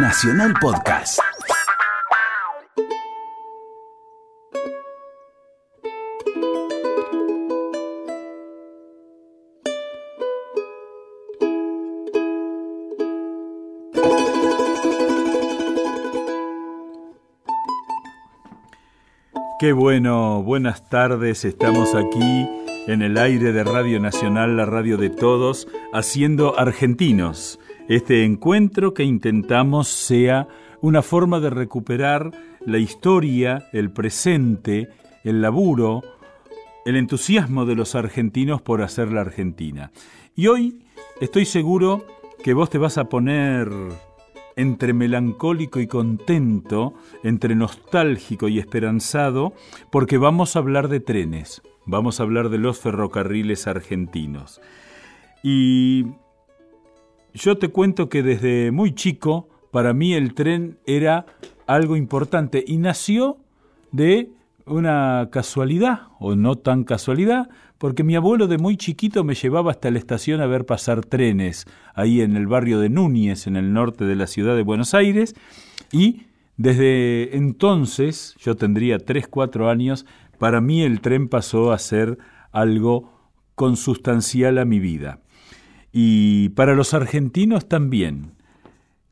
[0.00, 1.18] Nacional Podcast.
[19.58, 22.48] Qué bueno, buenas tardes, estamos aquí
[22.86, 27.58] en el aire de Radio Nacional, la radio de todos, haciendo argentinos.
[27.88, 30.46] Este encuentro que intentamos sea
[30.82, 32.32] una forma de recuperar
[32.66, 34.90] la historia, el presente,
[35.24, 36.02] el laburo,
[36.84, 39.90] el entusiasmo de los argentinos por hacer la Argentina.
[40.36, 40.84] Y hoy
[41.22, 42.04] estoy seguro
[42.44, 43.70] que vos te vas a poner
[44.54, 46.92] entre melancólico y contento,
[47.22, 49.54] entre nostálgico y esperanzado,
[49.90, 54.60] porque vamos a hablar de trenes, vamos a hablar de los ferrocarriles argentinos.
[55.42, 56.04] Y
[57.34, 61.26] yo te cuento que desde muy chico, para mí el tren era
[61.66, 63.38] algo importante y nació
[63.92, 64.30] de
[64.66, 69.90] una casualidad, o no tan casualidad, porque mi abuelo de muy chiquito me llevaba hasta
[69.90, 74.04] la estación a ver pasar trenes, ahí en el barrio de Núñez, en el norte
[74.04, 75.34] de la ciudad de Buenos Aires,
[75.92, 76.22] y
[76.56, 80.06] desde entonces, yo tendría 3, 4 años,
[80.38, 82.18] para mí el tren pasó a ser
[82.52, 83.12] algo
[83.54, 85.20] consustancial a mi vida.
[86.00, 88.30] Y para los argentinos también.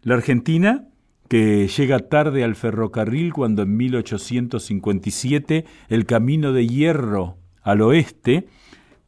[0.02, 0.86] La Argentina
[1.28, 8.46] que llega tarde al ferrocarril cuando en 1857 el camino de hierro al oeste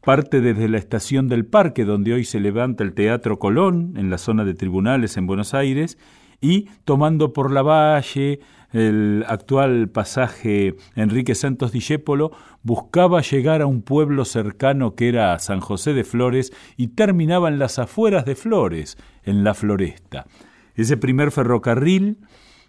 [0.02, 4.18] parte desde la estación del Parque, donde hoy se levanta el Teatro Colón, en la
[4.18, 5.98] zona de tribunales en Buenos Aires,
[6.40, 8.40] y tomando por la valle
[8.72, 15.60] el actual pasaje Enrique Santos Discépolo, buscaba llegar a un pueblo cercano que era San
[15.60, 20.26] José de Flores y terminaba en las afueras de Flores, en la Floresta.
[20.74, 22.18] Ese primer ferrocarril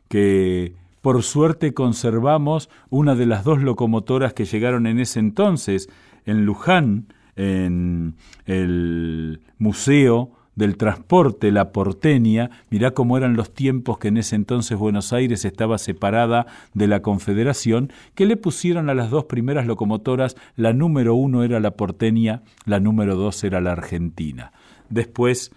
[0.08, 5.90] que por suerte conservamos una de las dos locomotoras que llegaron en ese entonces
[6.26, 14.10] en Luján, en el Museo del Transporte, la Porteña, mirá cómo eran los tiempos que
[14.10, 19.10] en ese entonces Buenos Aires estaba separada de la Confederación, que le pusieron a las
[19.10, 24.52] dos primeras locomotoras, la número uno era la Porteña, la número dos era la Argentina.
[24.90, 25.52] Después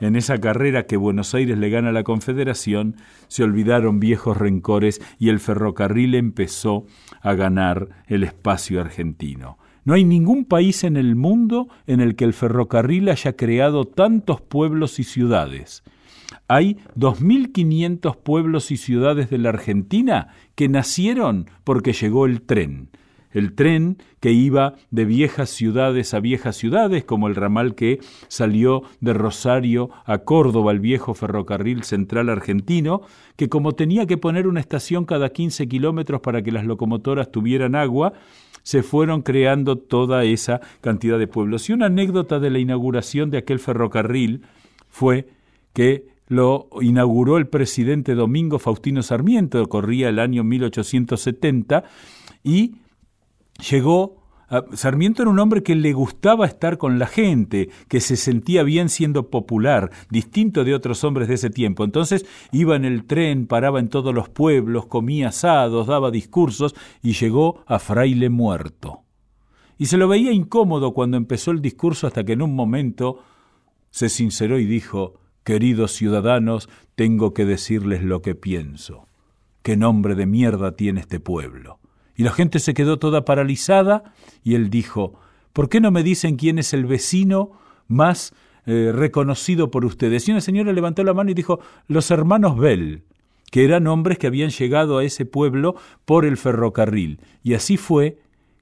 [0.00, 2.96] en esa carrera que Buenos Aires le gana a la Confederación,
[3.28, 6.84] se olvidaron viejos rencores y el ferrocarril empezó
[7.22, 9.56] a ganar el espacio argentino.
[9.84, 14.40] No hay ningún país en el mundo en el que el ferrocarril haya creado tantos
[14.40, 15.82] pueblos y ciudades.
[16.48, 22.90] Hay 2.500 pueblos y ciudades de la Argentina que nacieron porque llegó el tren
[23.32, 27.98] el tren que iba de viejas ciudades a viejas ciudades, como el ramal que
[28.28, 33.02] salió de Rosario a Córdoba, el viejo ferrocarril central argentino,
[33.36, 37.74] que como tenía que poner una estación cada 15 kilómetros para que las locomotoras tuvieran
[37.74, 38.12] agua,
[38.62, 41.68] se fueron creando toda esa cantidad de pueblos.
[41.68, 44.42] Y una anécdota de la inauguración de aquel ferrocarril
[44.88, 45.28] fue
[45.72, 51.84] que lo inauguró el presidente Domingo Faustino Sarmiento, corría el año 1870,
[52.42, 52.76] y
[53.70, 54.21] llegó
[54.74, 58.90] Sarmiento era un hombre que le gustaba estar con la gente, que se sentía bien
[58.90, 61.84] siendo popular, distinto de otros hombres de ese tiempo.
[61.84, 67.14] Entonces iba en el tren, paraba en todos los pueblos, comía asados, daba discursos y
[67.14, 69.00] llegó a fraile muerto.
[69.78, 73.20] Y se lo veía incómodo cuando empezó el discurso hasta que en un momento
[73.90, 75.14] se sinceró y dijo,
[75.44, 79.08] Queridos ciudadanos, tengo que decirles lo que pienso.
[79.62, 81.81] ¿Qué nombre de mierda tiene este pueblo?
[82.22, 85.18] Y la gente se quedó toda paralizada y él dijo,
[85.52, 87.50] ¿por qué no me dicen quién es el vecino
[87.88, 88.32] más
[88.64, 90.28] eh, reconocido por ustedes?
[90.28, 93.02] Y una señora levantó la mano y dijo, los hermanos Bell,
[93.50, 95.74] que eran hombres que habían llegado a ese pueblo
[96.04, 97.18] por el ferrocarril.
[97.42, 98.20] Y así fue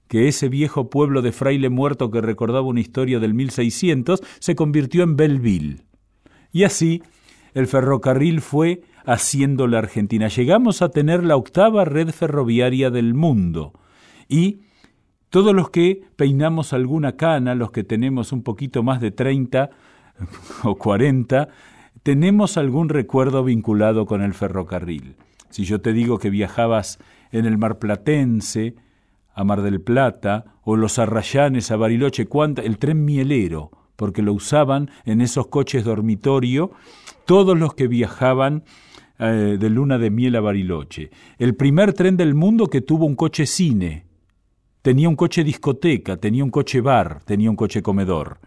[0.09, 5.03] que ese viejo pueblo de fraile muerto que recordaba una historia del 1600 se convirtió
[5.03, 5.83] en Belleville.
[6.51, 7.03] Y así
[7.53, 10.29] el ferrocarril fue haciendo la Argentina.
[10.29, 13.73] Llegamos a tener la octava red ferroviaria del mundo
[14.29, 14.61] y
[15.31, 19.71] todos los que peinamos alguna cana, los que tenemos un poquito más de 30
[20.63, 21.49] o 40,
[22.05, 25.17] tenemos algún recuerdo vinculado con el ferrocarril.
[25.49, 27.01] Si yo te digo que viajabas
[27.33, 28.77] en el mar platense,
[29.35, 32.29] a Mar del Plata, o los Arrayanes a Bariloche,
[32.63, 36.71] el tren mielero, porque lo usaban en esos coches dormitorio
[37.25, 38.65] todos los que viajaban
[39.21, 41.11] eh, de luna de miel a Bariloche.
[41.39, 44.07] El primer tren del mundo que tuvo un coche cine.
[44.83, 48.39] Tenía un coche discoteca, tenía un coche bar, tenía un coche comedor.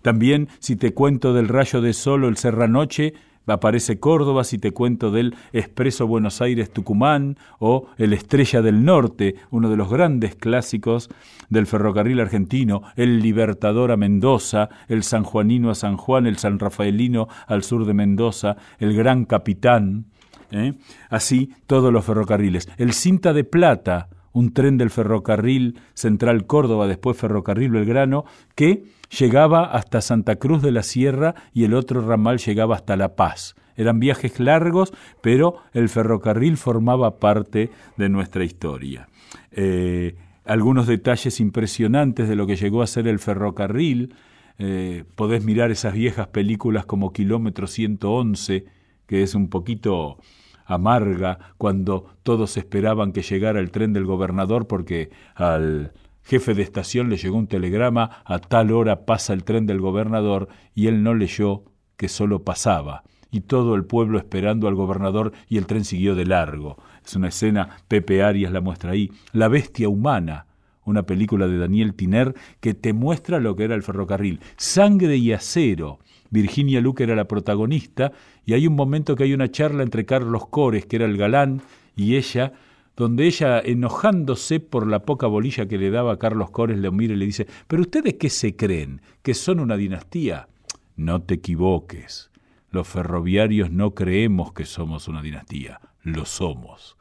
[0.00, 3.14] También, si te cuento del rayo de sol o el serranoche,
[3.46, 9.70] aparece Córdoba si te cuento del Expreso Buenos Aires-Tucumán o el Estrella del Norte, uno
[9.70, 11.08] de los grandes clásicos
[11.48, 16.58] del ferrocarril argentino, el Libertador a Mendoza, el San Juanino a San Juan, el San
[16.58, 20.06] Rafaelino al sur de Mendoza, el Gran Capitán,
[20.50, 20.74] ¿eh?
[21.10, 22.68] así todos los ferrocarriles.
[22.76, 28.24] El Cinta de Plata, un tren del ferrocarril Central Córdoba, después ferrocarril Belgrano,
[28.54, 28.84] que
[29.18, 33.54] llegaba hasta Santa Cruz de la Sierra y el otro ramal llegaba hasta La Paz.
[33.76, 39.08] Eran viajes largos, pero el ferrocarril formaba parte de nuestra historia.
[39.50, 44.14] Eh, algunos detalles impresionantes de lo que llegó a ser el ferrocarril.
[44.58, 48.66] Eh, podés mirar esas viejas películas como Kilómetro 111,
[49.06, 50.18] que es un poquito
[50.66, 57.10] amarga cuando todos esperaban que llegara el tren del gobernador porque al jefe de estación
[57.10, 61.14] le llegó un telegrama a tal hora pasa el tren del gobernador y él no
[61.14, 61.64] leyó
[61.96, 66.26] que solo pasaba y todo el pueblo esperando al gobernador y el tren siguió de
[66.26, 66.76] largo.
[67.04, 69.10] Es una escena, Pepe Arias la muestra ahí.
[69.32, 70.46] La bestia humana,
[70.84, 74.40] una película de Daniel Tiner que te muestra lo que era el ferrocarril.
[74.56, 75.98] Sangre y acero,
[76.30, 78.12] Virginia Luque era la protagonista,
[78.44, 81.62] y hay un momento que hay una charla entre Carlos Cores, que era el galán,
[81.96, 82.52] y ella,
[82.96, 87.14] donde ella, enojándose por la poca bolilla que le daba a Carlos Cores, le mira
[87.14, 89.02] y le dice, ¿pero ustedes qué se creen?
[89.22, 90.48] ¿Que son una dinastía?
[90.96, 92.30] No te equivoques.
[92.70, 96.96] Los ferroviarios no creemos que somos una dinastía, lo somos.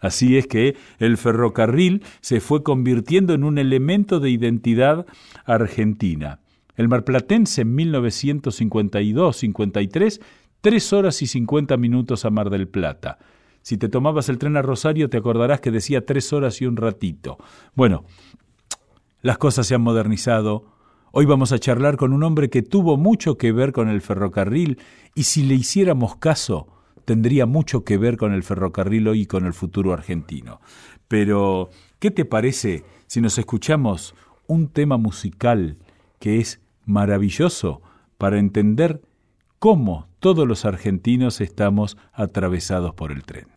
[0.00, 5.06] Así es que el ferrocarril se fue convirtiendo en un elemento de identidad
[5.46, 6.40] argentina.
[6.76, 10.20] El marplatense en 1952-53,
[10.60, 13.18] tres horas y cincuenta minutos a Mar del Plata.
[13.64, 16.76] Si te tomabas el tren a Rosario te acordarás que decía tres horas y un
[16.76, 17.38] ratito.
[17.74, 18.04] Bueno,
[19.22, 20.66] las cosas se han modernizado.
[21.12, 24.78] Hoy vamos a charlar con un hombre que tuvo mucho que ver con el ferrocarril
[25.14, 26.68] y si le hiciéramos caso,
[27.06, 30.60] tendría mucho que ver con el ferrocarril hoy y con el futuro argentino.
[31.08, 31.70] Pero,
[32.00, 34.14] ¿qué te parece si nos escuchamos
[34.46, 35.78] un tema musical
[36.18, 37.80] que es maravilloso
[38.18, 39.00] para entender
[39.64, 43.53] cómo todos los argentinos estamos atravesados por el tren.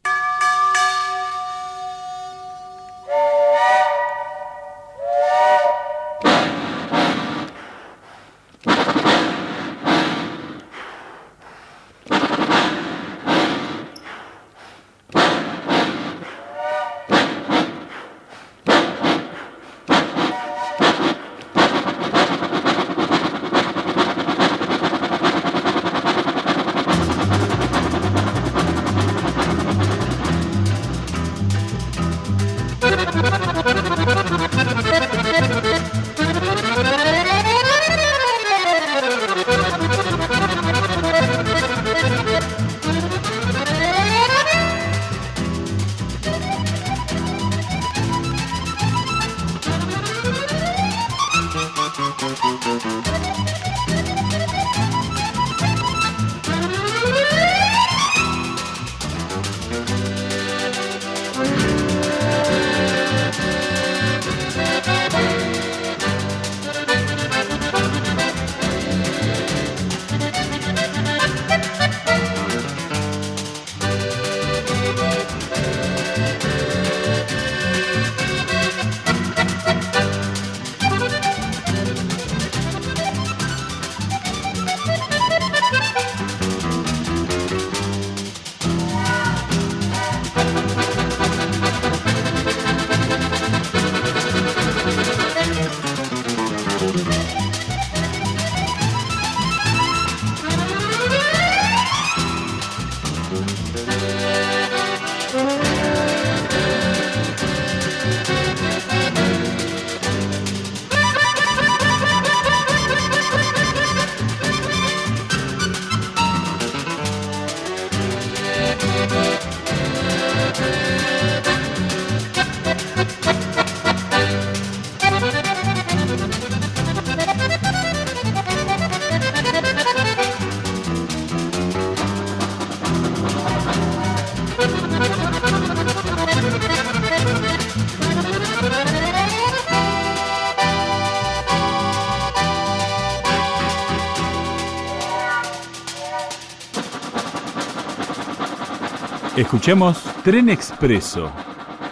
[149.47, 151.31] Escuchemos Tren Expreso,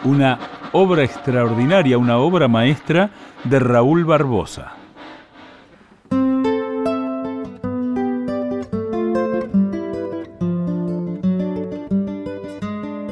[0.04, 0.38] una
[0.74, 3.12] obra extraordinaria, una obra maestra
[3.46, 4.74] de Raúl Barbosa.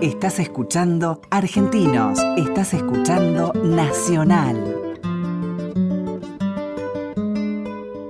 [0.02, 2.20] Estás escuchando Argentinos.
[2.36, 4.62] Estás escuchando Nacional.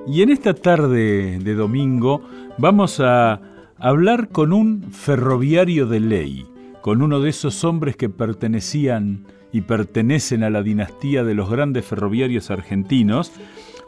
[0.07, 2.23] Y en esta tarde de domingo
[2.57, 3.52] vamos a
[3.83, 6.47] hablar con un ferroviario de ley,
[6.81, 11.85] con uno de esos hombres que pertenecían y pertenecen a la dinastía de los grandes
[11.85, 13.33] ferroviarios argentinos,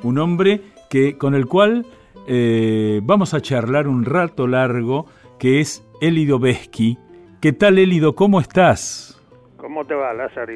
[0.03, 1.85] un hombre que, con el cual
[2.27, 5.05] eh, vamos a charlar un rato largo,
[5.39, 6.97] que es Elido Beschi,
[7.39, 8.15] ¿Qué tal, Elido?
[8.15, 9.21] ¿Cómo estás?
[9.55, 10.51] ¿Cómo te va, Lázaro?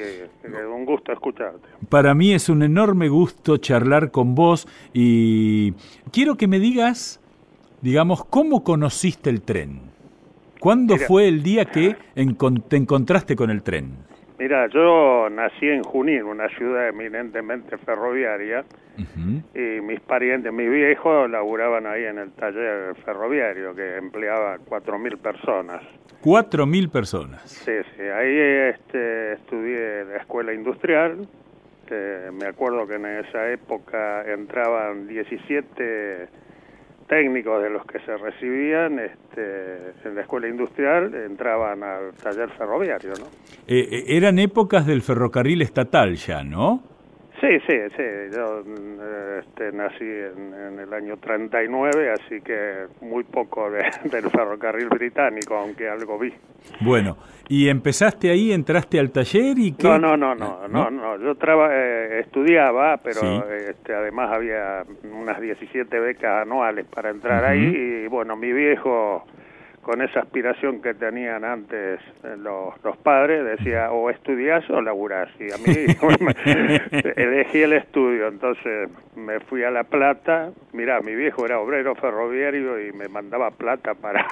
[0.74, 1.67] Un gusto escucharte.
[1.88, 5.74] Para mí es un enorme gusto charlar con vos y
[6.12, 7.18] quiero que me digas,
[7.81, 9.81] digamos, cómo conociste el tren.
[10.59, 11.95] ¿Cuándo fue el día que
[12.67, 13.93] te encontraste con el tren?
[14.38, 18.63] Mira, yo nací en Junín, una ciudad eminentemente ferroviaria,
[19.53, 25.81] y mis parientes, mis viejos, laburaban ahí en el taller ferroviario que empleaba 4.000 personas.
[26.24, 27.50] ¿4.000 personas?
[27.50, 28.38] Sí, sí, ahí
[28.74, 31.27] este, estudié la escuela industrial,
[32.33, 36.27] me acuerdo que en esa época entraban 17
[37.09, 43.13] técnicos de los que se recibían este, en la escuela industrial entraban al taller ferroviario,
[43.19, 43.25] ¿no?
[43.67, 46.83] Eh, eh, eran épocas del ferrocarril estatal ya, ¿no?
[47.41, 48.03] Sí, sí, sí.
[48.35, 48.63] Yo
[49.39, 56.19] este, nací en, el año 39, así que muy poco del ferrocarril británico, aunque algo
[56.19, 56.33] vi.
[56.81, 57.17] Bueno,
[57.49, 59.87] ¿y empezaste ahí, entraste al taller y qué?
[59.87, 61.17] No, no, no, no, no, no.
[61.17, 68.05] Yo traba, eh, estudiaba, pero este, además había unas 17 becas anuales para entrar ahí
[68.05, 69.25] y bueno, mi viejo
[69.81, 75.29] con esa aspiración que tenían antes eh, los, los padres, decía o estudias o laburás.
[75.39, 75.73] Y a mí
[77.15, 80.51] elegí el estudio, entonces me fui a La Plata.
[80.73, 84.27] Mira, mi viejo era obrero ferroviario y me mandaba plata para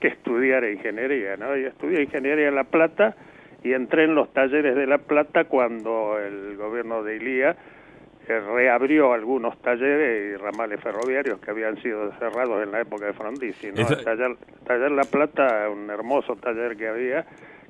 [0.00, 1.56] que estudiara ingeniería, ¿no?
[1.56, 3.14] Y estudié ingeniería en La Plata
[3.62, 7.56] y entré en los talleres de La Plata cuando el gobierno de Ilía
[8.38, 13.72] reabrió algunos talleres y ramales ferroviarios que habían sido cerrados en la época de Frondizi.
[13.72, 13.88] ¿no?
[13.88, 17.26] El taller, La Plata, un hermoso taller que había,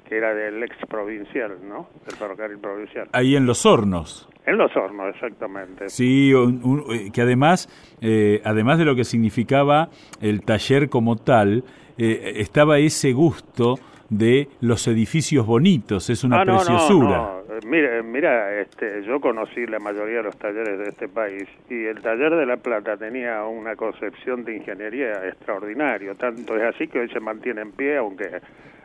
[0.06, 1.88] que era del ex provincial, ¿no?
[2.06, 3.08] Del ferrocarril provincial.
[3.12, 4.28] Ahí en Los Hornos.
[4.44, 5.88] En Los Hornos, exactamente.
[5.88, 7.68] Sí, eh, que además,
[8.00, 9.88] eh, además de lo que significaba
[10.20, 11.64] el taller como tal,
[12.00, 13.78] eh, estaba ese gusto
[14.08, 17.36] de los edificios bonitos, es una ah, preciosura.
[17.66, 22.00] Mira, mira este, yo conocí la mayoría de los talleres de este país y el
[22.00, 27.08] taller de La Plata tenía una concepción de ingeniería extraordinario, tanto es así que hoy
[27.10, 28.40] se mantiene en pie, aunque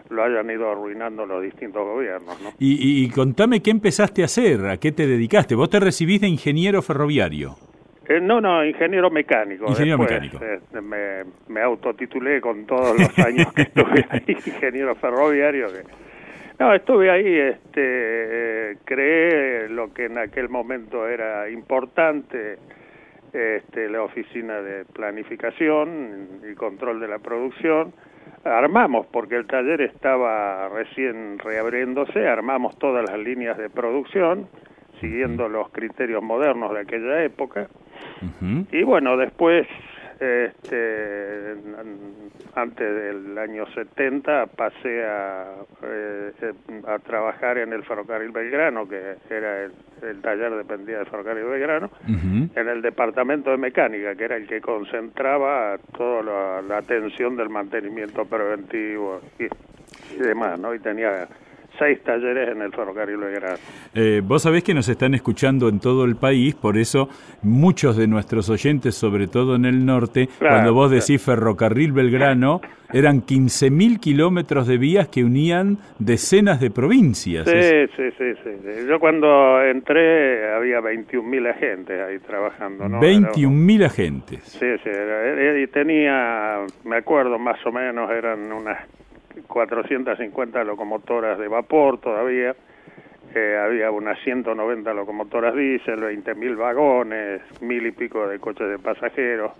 [0.10, 2.40] lo hayan ido arruinando los distintos gobiernos.
[2.42, 2.50] ¿no?
[2.60, 5.56] Y, y, contame qué empezaste a hacer, a qué te dedicaste.
[5.56, 7.56] Vos te recibiste de ingeniero ferroviario.
[8.08, 9.66] Eh, no, no, ingeniero mecánico.
[9.68, 10.38] Ingeniero mecánico.
[10.42, 15.68] Eh, me, me autotitulé con todos los años que estuve ahí, ingeniero ferroviario.
[15.74, 15.84] Que,
[16.60, 22.58] no, estuve ahí, este, creé lo que en aquel momento era importante,
[23.34, 27.94] este, la oficina de planificación y control de la producción.
[28.46, 34.48] Armamos, porque el taller estaba recién reabriéndose, armamos todas las líneas de producción,
[35.02, 37.68] siguiendo los criterios modernos de aquella época.
[38.72, 39.68] Y bueno, después
[40.20, 41.56] este,
[42.56, 45.46] antes del año 70 pasé a,
[45.84, 46.32] eh,
[46.88, 52.68] a trabajar en el ferrocarril Belgrano, que era el, taller dependía del ferrocarril Belgrano, en
[52.68, 59.20] el departamento de mecánica, que era el que concentraba toda la, atención del mantenimiento preventivo
[59.38, 59.46] y,
[60.16, 60.74] y demás, ¿no?
[60.74, 61.28] Y tenía
[61.78, 63.58] seis talleres en el ferrocarril Belgrano.
[63.94, 67.10] Eh, vos sabés que nos están escuchando en todo el país, por eso
[67.44, 72.62] muchos de nuestros oyentes, sobre todo en el norte, cuando vos decís ferrocarril Belgrano,
[72.94, 77.48] eran 15.000 kilómetros de vías que unían decenas de provincias.
[77.48, 82.88] Sí, sí, sí, sí, Yo cuando entré había 21.000 agentes ahí trabajando.
[82.88, 83.02] ¿no?
[83.02, 84.44] 21.000 agentes.
[84.44, 88.80] Sí, sí, y tenía, me acuerdo más o menos, eran unas
[89.48, 92.56] 450 locomotoras de vapor todavía,
[93.34, 99.52] eh, había unas 190 locomotoras diésel, 20.000 vagones, mil y pico de coches de pasajeros,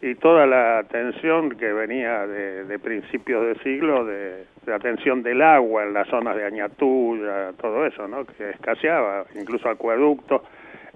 [0.00, 5.82] y toda la atención que venía de, principios de siglo, de, de, atención del agua
[5.82, 8.24] en las zonas de Añatuya, todo eso, ¿no?
[8.24, 10.42] que escaseaba, incluso acueductos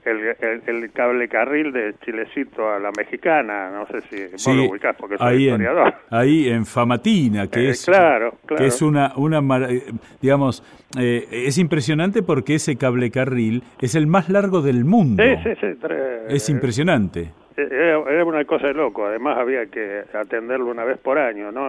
[0.04, 4.97] el, el, cable carril de Chilecito a la mexicana, no sé si vos lo ubicás
[4.99, 5.94] porque soy ahí historiador.
[6.11, 9.82] En, ahí en Famatina, que eh, es claro, que es una una eh,
[10.21, 10.62] digamos
[10.99, 15.23] eh, es impresionante porque ese cable carril es el más largo del mundo.
[15.23, 15.66] Sí, sí, sí.
[16.28, 17.30] es impresionante.
[17.56, 21.68] Eh, era, una cosa de loco, además había que atenderlo una vez por año, ¿no?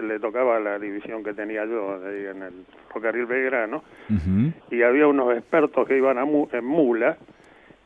[0.00, 2.52] le tocaba la división que tenía yo ahí en el
[2.88, 3.82] ferrocarril Belgrano,
[4.70, 7.16] y había unos expertos que iban a en mula,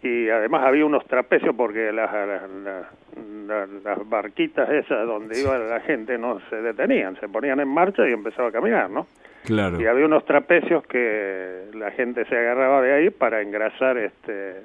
[0.02, 2.10] y además había unos trapecios porque las,
[3.46, 8.12] las, barquitas esas donde iba la gente no se detenían, se ponían en marcha y
[8.12, 9.06] empezaba a caminar, ¿no?
[9.44, 9.80] Claro.
[9.80, 14.64] Y había unos trapecios que la gente se agarraba de ahí para engrasar este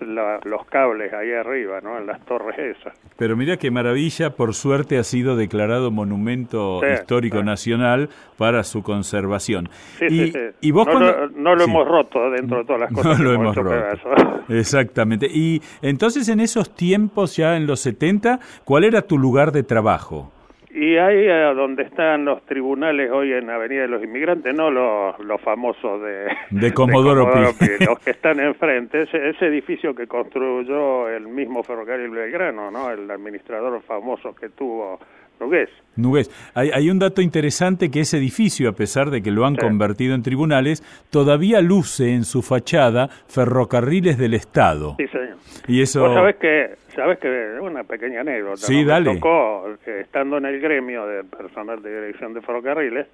[0.00, 1.98] los cables ahí arriba, ¿no?
[1.98, 2.98] En las torres esas.
[3.16, 9.68] Pero mira qué maravilla, por suerte ha sido declarado monumento histórico nacional para su conservación.
[9.98, 13.18] Sí, y, sí, y vos no, lo, hemos roto dentro de todas las cosas.
[13.18, 14.44] No lo hemos roto.
[14.48, 15.26] Exactamente.
[15.26, 20.33] Y entonces en esos tiempos, ya en los 70, ¿cuál era tu lugar de trabajo?
[20.76, 25.40] Y ahí donde están los tribunales hoy en Avenida de los Inmigrantes, no los, los
[25.40, 31.28] famosos de, de Comodoro, Pi, los que están enfrente, ese, ese, edificio que construyó el
[31.28, 32.90] mismo ferrocarril Belgrano, ¿no?
[32.90, 34.98] el administrador famoso que tuvo
[35.44, 35.68] Nugués.
[35.96, 36.30] Nugués.
[36.54, 40.14] Hay, hay, un dato interesante que ese edificio, a pesar de que lo han convertido
[40.14, 44.96] en tribunales, todavía luce en su fachada ferrocarriles del Estado.
[44.98, 45.36] Sí, señor.
[45.68, 46.00] Y eso...
[46.00, 48.56] ¿Vos sabés que, sabés que una pequeña anécdota.
[48.56, 49.10] Sí, dale.
[49.10, 53.06] Me tocó, eh, estando en el gremio de personal de dirección de ferrocarriles,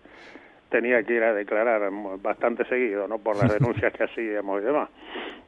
[0.71, 1.83] tenía que ir a declarar
[2.23, 3.19] bastante seguido, ¿no?
[3.19, 4.89] Por las denuncias que hacíamos y demás.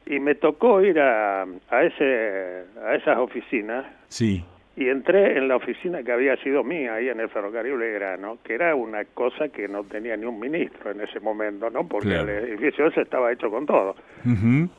[0.05, 3.85] Y me tocó ir a, a, ese, a esas oficinas.
[4.09, 4.43] Sí
[4.75, 8.55] y entré en la oficina que había sido mía ahí en el ferrocarril Belgrano, que
[8.55, 11.87] era una cosa que no tenía ni un ministro en ese momento, ¿no?
[11.87, 13.95] Porque el edificio ese estaba hecho con todo.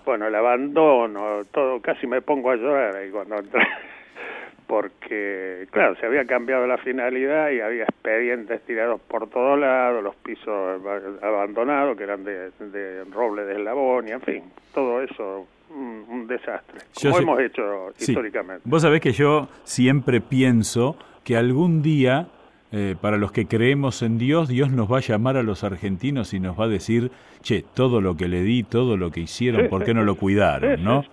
[0.05, 3.63] Bueno, el abandono, todo, casi me pongo a llorar ahí cuando entré.
[4.67, 10.17] Porque, claro, se había cambiado la finalidad y había expedientes tirados por todos lados, los
[10.17, 10.81] pisos
[11.23, 16.81] abandonados que eran de, de roble de eslabón y, en fin, todo eso un, desastre,
[17.03, 17.63] como hemos hecho
[17.99, 18.63] históricamente.
[18.65, 22.29] Vos sabés que yo siempre pienso que algún día,
[22.73, 26.33] eh, para los que creemos en Dios, Dios nos va a llamar a los argentinos
[26.33, 27.11] y nos va a decir,
[27.43, 30.83] che, todo lo que le di, todo lo que hicieron, ¿por qué no lo cuidaron?
[30.83, 31.05] ¿no?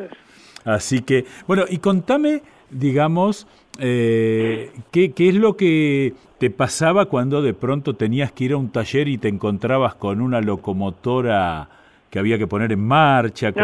[0.64, 3.48] Así que, bueno, y contame, digamos,
[3.80, 8.58] eh, ¿qué, ¿qué es lo que te pasaba cuando de pronto tenías que ir a
[8.58, 11.70] un taller y te encontrabas con una locomotora
[12.10, 13.52] que había que poner en marcha?
[13.52, 13.64] Con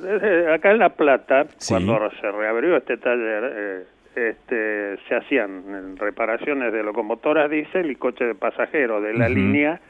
[0.54, 3.84] acá en La Plata, cuando se reabrió este taller, eh,
[4.14, 9.80] este, se hacían reparaciones de locomotoras diésel y coches de pasajeros de la línea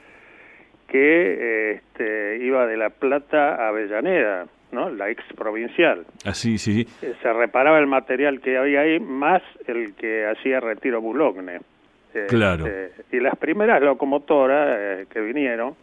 [0.88, 4.90] que este, iba de La Plata a Avellaneda, ¿no?
[4.90, 6.04] la ex provincial.
[6.24, 7.06] Así, sí, sí.
[7.06, 11.60] Eh, se reparaba el material que había ahí más el que hacía retiro Bulogne.
[12.28, 12.66] Claro.
[12.66, 15.76] Este, y las primeras locomotoras eh, que vinieron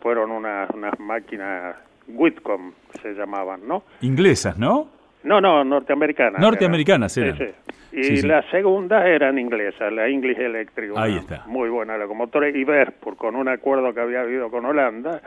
[0.00, 1.74] fueron unas, unas máquinas
[2.08, 3.84] Whitcomb se llamaban, ¿no?
[4.00, 4.88] Inglesas, ¿no?
[5.24, 6.40] No, no, norteamericanas.
[6.40, 7.36] Norteamericanas eran.
[7.36, 7.44] Sí,
[7.90, 7.98] sí.
[8.14, 10.92] Y las segundas eran inglesas, la English Electric.
[10.96, 11.44] Ahí está.
[11.46, 12.48] Muy buena locomotora.
[12.48, 15.20] Y Verspur, con un acuerdo que había habido con Holanda.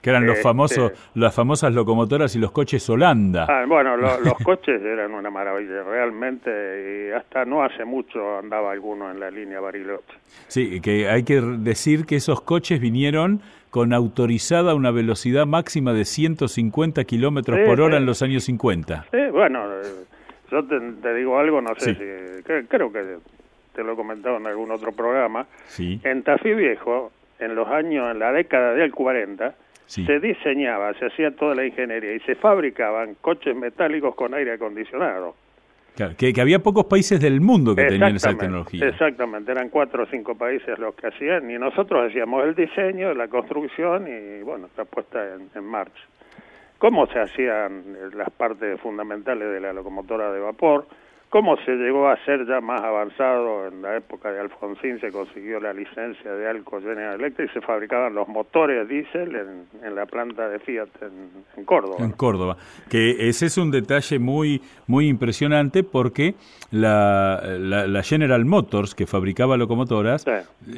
[0.00, 3.46] Que eran los este, famosos, las famosas locomotoras y los coches Holanda.
[3.48, 6.50] Ah, bueno, los coches eran una maravilla, realmente.
[7.08, 10.14] Y hasta no hace mucho andaba alguno en la línea Bariloche.
[10.46, 16.04] Sí, que hay que decir que esos coches vinieron con autorizada una velocidad máxima de
[16.04, 19.06] 150 kilómetros por hora en los años 50.
[19.10, 20.04] Sí, bueno, eh,
[20.50, 22.42] yo te, digo algo, no sé si.
[22.68, 23.18] creo que
[23.74, 25.46] te lo he comentado en algún otro programa.
[25.66, 26.00] Sí.
[26.04, 29.54] En Tafí Viejo, en los años, en la década del 40,
[29.86, 35.34] se diseñaba, se hacía toda la ingeniería y se fabricaban coches metálicos con aire acondicionado
[36.16, 38.86] que, había pocos países del mundo que tenían esa tecnología.
[38.86, 43.28] Exactamente, eran cuatro o cinco países los que hacían y nosotros hacíamos el diseño, la
[43.28, 45.18] construcción y, bueno, la puesta
[45.54, 46.02] en marcha.
[46.78, 50.86] ¿Cómo se hacían las partes fundamentales de la locomotora de vapor?
[51.30, 53.68] ¿Cómo se llegó a ser ya más avanzado?
[53.68, 57.60] En la época de Alfonsín se consiguió la licencia de Alco General Electric y se
[57.60, 59.36] fabricaban los motores diésel
[59.82, 61.96] en, la planta de Fiat en, Córdoba.
[61.98, 62.56] En Córdoba.
[62.88, 66.34] Que ese es un detalle muy, muy impresionante porque
[66.70, 70.24] la, la, General Motors, que fabricaba locomotoras,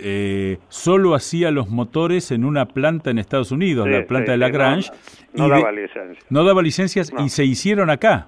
[0.02, 4.90] eh, solo hacía los motores en una planta en Estados Unidos, la planta de Lagrange.
[5.32, 6.26] No, no daba licencias.
[6.28, 8.26] No daba licencias y se hicieron acá.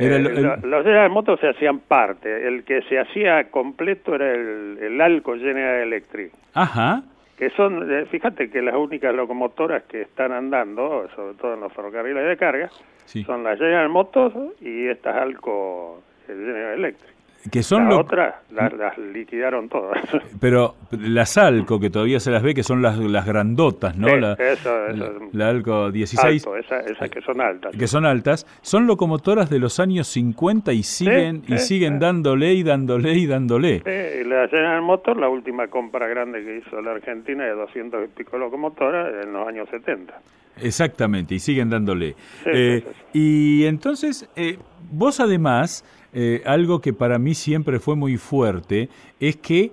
[0.00, 0.18] Eh,
[0.62, 2.46] los General Motors se hacían parte.
[2.46, 6.32] El que se hacía completo era el, el Alco General Electric.
[6.54, 7.02] Ajá.
[7.38, 11.72] Que son, eh, fíjate que las únicas locomotoras que están andando, sobre todo en los
[11.72, 12.70] ferrocarriles de carga,
[13.06, 17.13] son las General Motors y estas Alco General Electric.
[17.52, 19.98] Que son las otras las, las liquidaron todas.
[20.40, 24.08] Pero las Alco, que todavía se las ve, que son las, las grandotas, ¿no?
[24.08, 25.12] Sí, la, eso, eso.
[25.32, 27.76] la- la Alco 16, Alto, esas esa que son altas.
[27.76, 31.98] que son altas, son locomotoras de los años 50 y siguen, y sí, siguen sí.
[32.00, 33.80] dándole y dándole y dándole.
[33.84, 38.04] Sí, y la General Motors, la última compra grande que hizo la Argentina de 200
[38.04, 40.14] y pico locomotoras en los años 70.
[40.60, 42.12] Exactamente, y siguen dándole.
[42.44, 42.84] Sí, Eh.
[43.12, 44.58] Y entonces, eh,
[44.90, 48.88] vos además, eh, algo que para mí siempre fue muy fuerte,
[49.20, 49.72] es que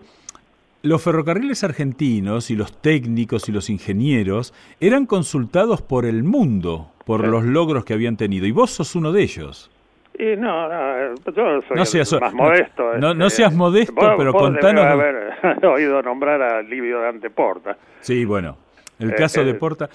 [0.84, 7.22] los ferrocarriles argentinos y los técnicos y los ingenieros eran consultados por el mundo por
[7.22, 7.28] Sí.
[7.28, 9.70] los logros que habían tenido, y vos sos uno de ellos.
[10.18, 12.98] Y no, no, yo soy No seas- más modesto.
[12.98, 15.34] no- no este, seas modesto, vos- pero vos contanos- haber
[15.66, 17.78] oído nombrar a Livio Dante Porta.
[18.02, 18.58] Sí, bueno,
[19.00, 19.54] el Eh, caso de.
[19.56, 19.90] Porta.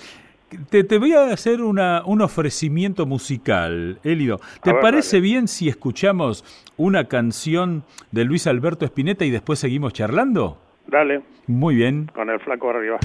[0.70, 4.38] Te, te voy a hacer una, un ofrecimiento musical, Elido.
[4.62, 5.22] ¿Te ver, parece dale.
[5.28, 6.44] bien si escuchamos
[6.76, 7.82] una canción
[8.12, 10.59] de Luis Alberto Spinetta y después seguimos charlando?
[10.87, 12.09] Dale, Muy bien.
[12.14, 12.98] con el flaco arriba.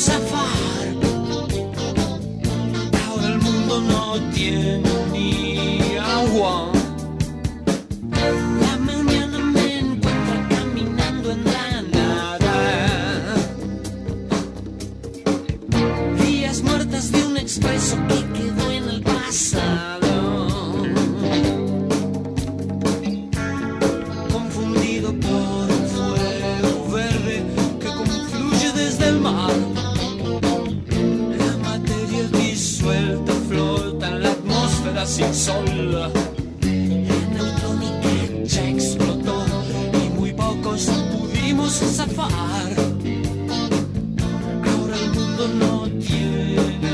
[0.00, 0.86] Zafar.
[3.06, 6.72] Ahora el mundo no tiene ni agua.
[8.64, 12.56] La mañana me encuentra caminando en la nada.
[16.24, 18.29] Días muertas de un expreso que
[35.10, 35.64] sin sol.
[35.92, 36.08] La
[37.34, 39.44] neutrónica ya explotó
[40.04, 42.70] y muy pocos pudimos zafar.
[44.70, 46.92] Ahora el mundo no tiene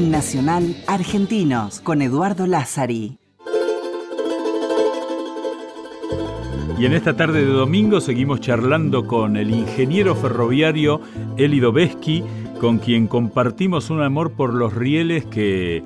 [0.00, 3.18] En Nacional Argentinos con Eduardo Lázari.
[6.78, 11.02] Y en esta tarde de domingo seguimos charlando con el ingeniero ferroviario
[11.36, 12.24] Elido Beschi,
[12.58, 15.82] con quien compartimos un amor por los rieles que,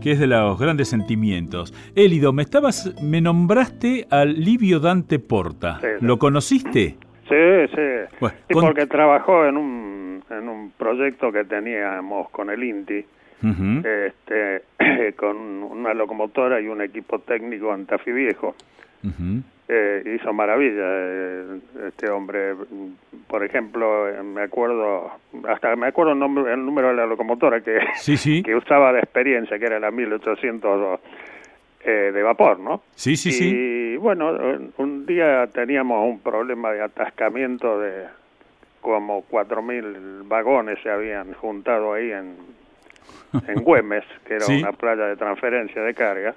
[0.00, 1.74] que es de los grandes sentimientos.
[1.94, 5.80] Elido, me estabas, me nombraste al Livio Dante Porta.
[5.82, 6.06] Sí, sí.
[6.06, 6.96] ¿Lo conociste?
[7.28, 7.36] Sí,
[7.74, 8.16] sí.
[8.20, 13.04] Bueno, Sí, con- porque trabajó en un, en un proyecto que teníamos con el INTI,
[13.42, 14.62] Este,
[15.16, 18.54] con una locomotora y un equipo técnico en Tafí Viejo.
[19.02, 19.42] Ujú.
[19.72, 22.54] Eh, hizo maravilla eh, este hombre.
[23.28, 25.10] Por ejemplo, eh, me acuerdo,
[25.48, 28.42] hasta me acuerdo el, nombre, el número de la locomotora que, Sí, sí.
[28.44, 31.00] que usaba de experiencia, que era la 1802
[31.84, 32.82] eh, de vapor, ¿no?
[32.94, 33.96] Sí, sí, y sí.
[33.98, 38.06] bueno, un- un día teníamos un problema de atascamiento de
[38.82, 42.34] como 4.000 vagones se habían juntado ahí en,
[43.46, 44.60] en Güemes, que era Sí.
[44.62, 46.34] una playa de transferencia de carga.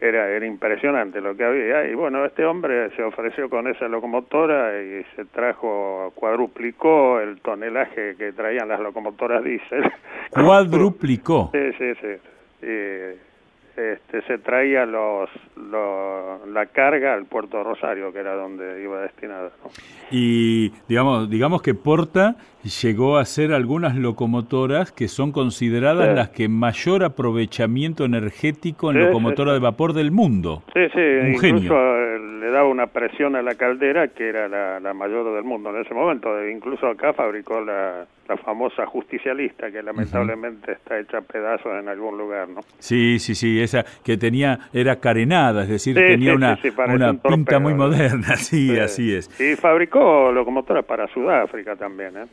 [0.00, 1.86] Era, era impresionante lo que había.
[1.88, 8.14] Y bueno, este hombre se ofreció con esa locomotora y se trajo, cuadruplicó el tonelaje
[8.16, 9.84] que traían las locomotoras diésel.
[10.32, 11.50] Cuadruplicó.
[11.52, 12.66] Sí, sí, sí.
[12.66, 18.82] Y, este, se traía los, lo- la carga al puerto de Rosario, que era donde
[18.82, 19.50] iba destinada.
[19.64, 19.70] ¿no?
[20.10, 22.36] Y digamos, digamos que Porta
[22.68, 26.14] llegó a ser algunas locomotoras que son consideradas Sí.
[26.14, 29.54] las que mayor aprovechamiento energético en Sí, locomotora sí.
[29.54, 30.62] de vapor del mundo.
[30.72, 32.18] Sí, sí, Un incluso genio.
[32.40, 35.82] le daba una presión a la caldera que era la, la mayor del mundo en
[35.82, 36.28] ese momento.
[36.48, 42.16] Incluso acá fabricó la, la famosa justicialista, que lamentablemente está hecha a pedazos en algún
[42.18, 42.60] lugar, ¿no?
[42.78, 47.58] Sí, sí, sí, esa que tenía era carenada, es decir, tenía una, una un pinta
[47.58, 48.78] muy moderna, sí, Sí.
[48.78, 49.28] así es.
[49.40, 52.24] Y fabricó locomotoras para Sudáfrica también, ¿eh?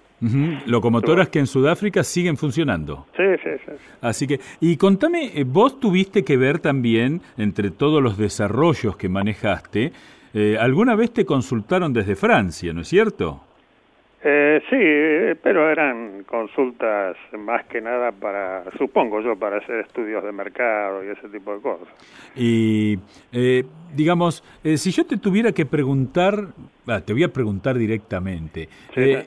[0.67, 3.07] Locomotoras que en Sudáfrica siguen funcionando.
[3.17, 3.71] Sí, sí, sí.
[3.75, 3.84] sí.
[4.01, 9.10] Así que, y contame, eh, vos tuviste que ver también, entre todos los desarrollos que
[9.10, 9.91] manejaste,
[10.34, 13.41] eh, alguna vez te consultaron desde Francia, ¿no es cierto?
[14.23, 20.23] Eh, sí, eh, pero eran consultas más que nada para, supongo yo, para hacer estudios
[20.23, 21.88] de mercado y ese tipo de cosas.
[22.36, 22.99] Y,
[23.31, 23.63] eh,
[23.95, 26.49] digamos, eh, si yo te tuviera que preguntar,
[26.86, 29.17] ah, te voy a preguntar directamente, Sí.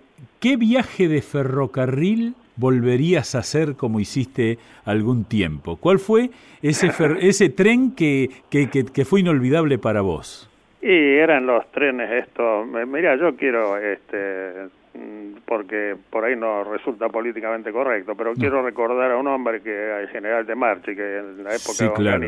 [0.45, 5.79] ¿Qué viaje de ferrocarril volverías a hacer como hiciste algún tiempo?
[5.79, 6.29] ¿Cuál fue
[6.61, 10.51] ese, fer- ese tren que, que, que, que fue inolvidable para vos?
[10.83, 17.09] Y eran los trenes estos, mira, yo quiero, este, mm, porque por ahí no resulta
[17.09, 21.43] políticamente correcto, pero quiero recordar a un hombre que, al general de Marchi, que en
[21.43, 22.21] la época Sí, de claro.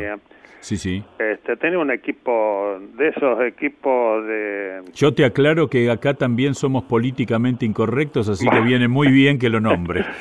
[0.61, 1.05] Sí, sí.
[1.19, 6.85] este, tenía un equipo, de esos equipos de, Yo te aclaro que acá también somos
[6.85, 10.05] políticamente incorrectos, así que viene muy bien que lo nombre.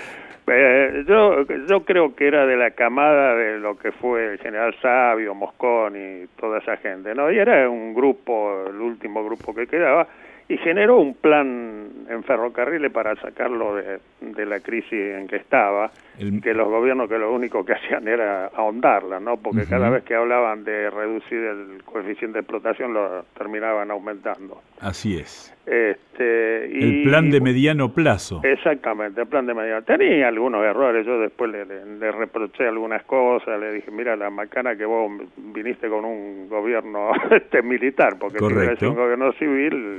[0.48, 4.76] Eh, yo, yo creo que era de la camada de lo que fue el general
[4.80, 7.32] Sabio, Mosconi y toda esa gente, ¿no?
[7.32, 10.08] Y era un grupo, el último grupo que quedaba,
[10.48, 15.90] y generó un plan en ferrocarriles para sacarlo de, de la crisis en que estaba,
[16.20, 19.38] El- que los gobiernos que lo único que hacían era ahondarla, ¿no?
[19.38, 24.62] Porque cada vez que hablaban de reducir el coeficiente de explotación lo terminaban aumentando.
[24.80, 25.52] Así es.
[25.66, 28.42] Este, El plan de mediano plazo.
[28.44, 29.82] Exactamente, el plan de mediano.
[29.84, 34.30] Tenía algunos errores, yo después le, le- le reproché algunas cosas, le dije, mira, la
[34.30, 38.46] macana que vos viniste con un gobierno este militar, porque si
[38.78, 39.98] sido un gobierno civil,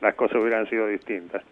[0.00, 1.42] las cosas hubieran sido distintas.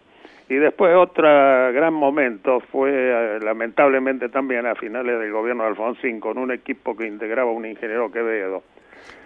[0.49, 1.27] Y después otro
[1.73, 6.97] gran momento fue, eh, lamentablemente también a finales del gobierno de Alfonsín, con un equipo
[6.97, 8.63] que integraba un ingeniero Quevedo,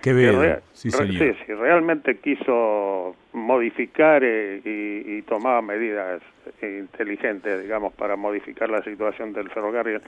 [0.01, 1.35] Qué que Sí, señor.
[1.35, 6.21] sí, sí, realmente quiso modificar eh, y, y tomaba medidas
[6.61, 10.01] inteligentes, digamos, para modificar la situación del ferrocarril,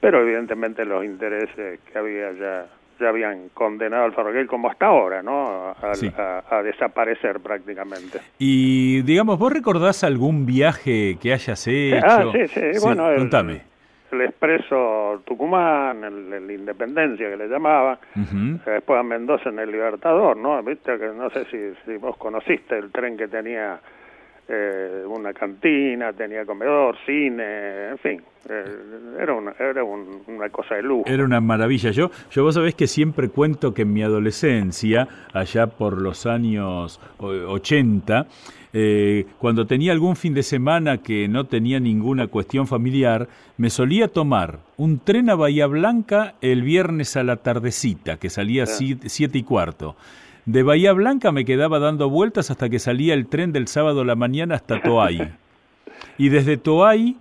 [0.00, 2.66] pero evidentemente los intereses que había ya
[3.00, 5.70] ya habían condenado al ferrocarril como hasta ahora, ¿no?
[5.80, 6.10] A, Sí.
[6.16, 8.20] a- a desaparecer prácticamente.
[8.38, 12.04] Y digamos, ¿vos recordás algún viaje que hayas hecho?
[12.06, 13.62] Ah, sí, sí, bueno, el- contame.
[14.10, 18.58] El expreso Tucumán, el, el Independencia que le llamaban, Ujú.
[18.64, 20.62] después a Mendoza en el Libertador, ¿no?
[20.62, 23.78] Viste que no sé si, si vos conociste el tren que tenía
[24.48, 28.64] eh, una cantina, tenía comedor, cine, en fin, eh,
[29.20, 31.04] era, una, era un- una cosa de lujo.
[31.06, 31.90] Era una maravilla.
[31.90, 36.98] Yo, yo vos sabés que siempre cuento que en mi adolescencia, allá por los años
[37.18, 38.26] o- 80,
[38.72, 44.08] eh, cuando tenía algún fin de semana que no tenía ninguna cuestión familiar, me solía
[44.08, 49.38] tomar un tren a Bahía Blanca el viernes a la tardecita, que salía si- siete
[49.38, 49.96] y cuarto.
[50.48, 54.04] De Bahía Blanca me quedaba dando vueltas hasta que salía el tren del sábado a
[54.06, 55.30] la mañana hasta Toay.
[56.16, 57.18] Y desde Toay,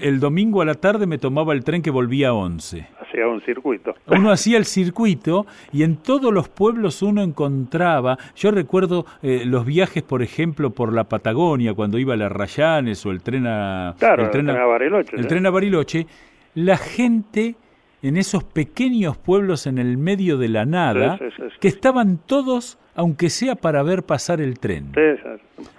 [0.00, 2.86] el domingo a la tarde me tomaba el tren que volvía a 11.
[3.02, 3.94] hacía un circuito.
[4.06, 9.66] Uno hacía el circuito y en todos los pueblos uno encontraba, yo recuerdo eh, los
[9.66, 13.94] viajes, por ejemplo, por la Patagonia, cuando iba a las Rayanes o el tren a,
[13.98, 15.28] Claro, el tren el tren a Bariloche, el sí.
[15.28, 16.06] tren a Bariloche,
[16.54, 17.56] la gente
[18.02, 21.56] en esos pequeños pueblos en el medio de la nada, Sí, sí, sí, sí.
[21.60, 24.92] que estaban todos, aunque sea para ver pasar el tren.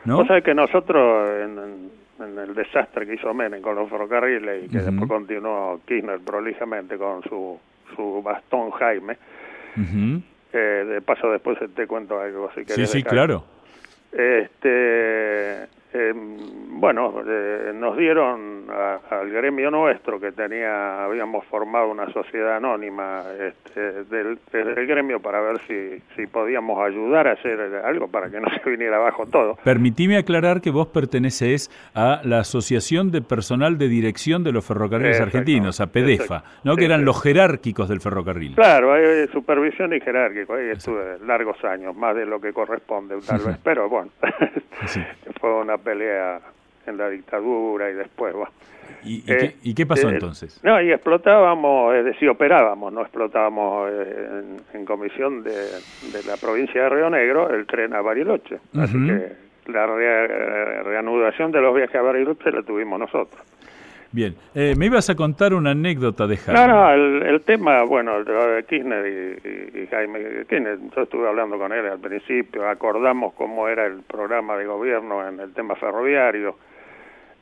[0.06, 0.18] ¿No?
[0.18, 1.92] Vos sabés que nosotros, en, en-
[2.38, 7.24] el desastre que hizo Menem con los ferrocarriles y que después continuó Kirchner prolijamente con
[7.24, 7.60] su,
[7.96, 9.18] su bastón Jaime,
[10.54, 10.58] eh,
[10.88, 13.44] de paso después te cuento algo si Sí, sí, claro.
[14.12, 22.12] Este, eh, bueno, eh, nos dieron a- al gremio nuestro que tenía, habíamos formado una
[22.12, 28.08] sociedad anónima este, del, del gremio para ver si, si podíamos ayudar a hacer algo
[28.08, 29.58] para que no se viniera abajo todo.
[29.64, 35.18] Permitime aclarar que vos perteneces a la Asociación de Personal de Dirección de los Ferrocarriles
[35.18, 36.44] Exacto, Argentinos, a PEDEFA.
[36.64, 36.76] ¿no?
[36.76, 37.06] que eran sí.
[37.06, 38.56] los jerárquicos del ferrocarril.
[38.56, 43.40] Claro, hay supervisión y jerárquico, ahí estuve largos años, más de lo que corresponde tal
[43.42, 44.10] vez, pero bueno,
[44.88, 45.00] Sí.
[45.40, 46.40] fue una pelea
[46.88, 48.52] en la dictadura y después, bueno.
[49.04, 50.60] ¿Y, y qué, Eh, y qué pasó eh, entonces?
[50.64, 54.28] No, y explotábamos, es decir, operábamos, no explotábamos eh,
[54.74, 58.58] en, en comisión de, de la provincia de Río Negro el tren a Bariloche.
[58.78, 63.42] Así que la rea- reanudación de los viajes a Bariloche la tuvimos nosotros.
[64.14, 66.60] Bien, eh, me ibas a contar una anécdota de Jaime.
[66.60, 70.20] No, no, el, el tema, bueno, de Kirchner y, y- y Jaime
[70.50, 75.26] Kirchner, yo estuve hablando con él al principio, acordamos cómo era el programa de gobierno
[75.28, 76.58] en el tema ferroviario,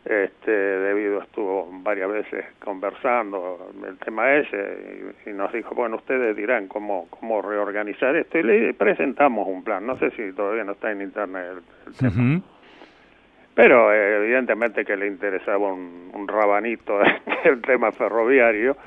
[0.05, 6.35] este, debido estuvo varias veces conversando el tema ese y, y nos dijo, bueno, ustedes
[6.37, 10.71] dirán cómo, cómo reorganizar esto y le presentamos un plan, no sé si todavía no
[10.73, 12.11] está en internet el, el tema.
[13.59, 16.97] Pero eh, evidentemente que le interesaba un, un rabanito
[17.43, 18.77] el tema ferroviario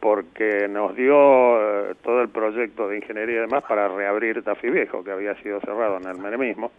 [0.00, 1.56] porque nos dio
[1.88, 5.60] eh, todo el proyecto de ingeniería y demás para reabrir Tafí Viejo, que había sido
[5.60, 6.70] cerrado en el menemismo.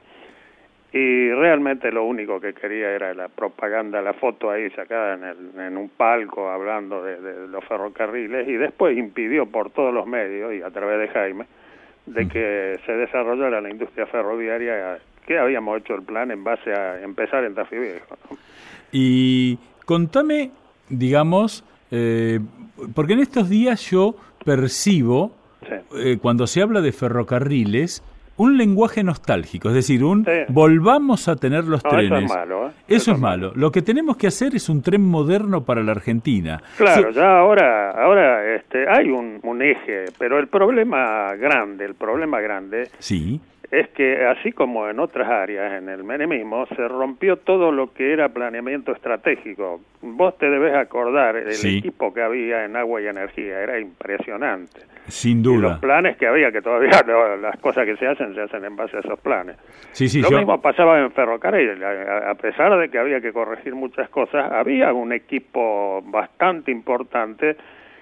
[0.93, 5.59] Y realmente lo único que quería era la propaganda, la foto ahí sacada en, el,
[5.59, 10.53] en un palco hablando de, de los ferrocarriles y después impidió por todos los medios
[10.53, 11.45] y a través de Jaime
[12.05, 14.99] de que se desarrollara la industria ferroviaria
[15.29, 18.17] que habíamos hecho el plan en base a empezar en Tafí Viejo.
[18.91, 20.49] Y contame,
[20.89, 22.39] digamos, eh,
[22.95, 25.75] porque en estos días yo percibo, Sí.
[25.97, 28.03] eh, cuando se habla de ferrocarriles,
[28.37, 30.31] un lenguaje nostálgico, es decir, un Sí.
[30.47, 32.29] volvamos a tener los No, eso es trenes.
[32.29, 32.71] malo, ¿eh?
[32.87, 33.51] Eso, Eso es malo.
[33.53, 36.59] Lo que tenemos que hacer es un tren moderno para la Argentina.
[36.77, 41.93] Claro, Sí, ya ahora, ahora este, hay un, un eje, pero el problema grande, el
[41.95, 43.39] problema grande sí,
[43.71, 48.13] es que así como en otras áreas, en el menemismo, se rompió todo lo que
[48.13, 49.79] era planeamiento estratégico.
[50.01, 51.77] Vos te debes acordar el Sí.
[51.79, 54.81] equipo que había en agua y energía, era impresionante.
[55.07, 55.69] sin Y duda.
[55.69, 58.75] los planes que había, que todavía no, las cosas que se hacen se hacen en
[58.75, 59.55] base a esos planes.
[59.91, 63.73] Sí, sí, Lo yo- mismo pasaba en ferrocarril, a pesar de que había que corregir
[63.73, 67.55] muchas cosas, había un equipo bastante importante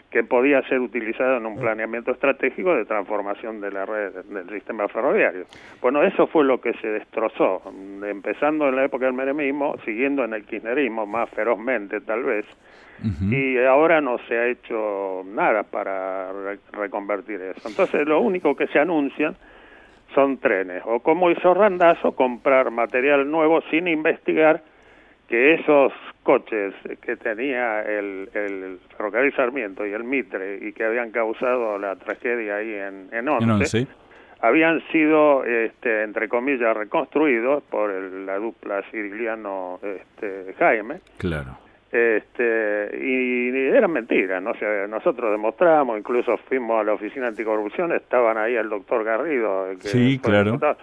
[0.10, 4.88] que podía ser utilizado en un planeamiento estratégico de transformación de la red del sistema
[4.88, 5.46] ferroviario.
[5.82, 7.62] Bueno, eso fue lo que se destrozó,
[8.04, 12.46] empezando en la época del menemismo, siguiendo en el kirchnerismo más ferozmente tal vez,
[13.30, 17.68] y ahora no se ha hecho nada para re- reconvertir eso.
[17.68, 19.36] Entonces, lo único que se anuncian
[20.16, 24.64] son trenes, o como hizo Randazo, comprar material nuevo sin investigar
[25.28, 25.92] que esos
[26.24, 31.96] coches que tenía el, el ferrocarril Sarmiento y el Mitre y que habían causado la
[31.98, 33.88] tragedia ahí en, en Once, En once.
[34.42, 41.58] habían sido, este, entre comillas, reconstruidos por el- la dupla Ciriliano este, Jaime, Claro.
[41.92, 44.52] este, y, y eran mentiras, ¿no?
[44.52, 49.72] O sea, nosotros demostramos, incluso fuimos a la oficina anticorrupción, estaban ahí el doctor Garrido,
[49.72, 50.52] el que Sí, claro.
[50.52, 50.78] diputado,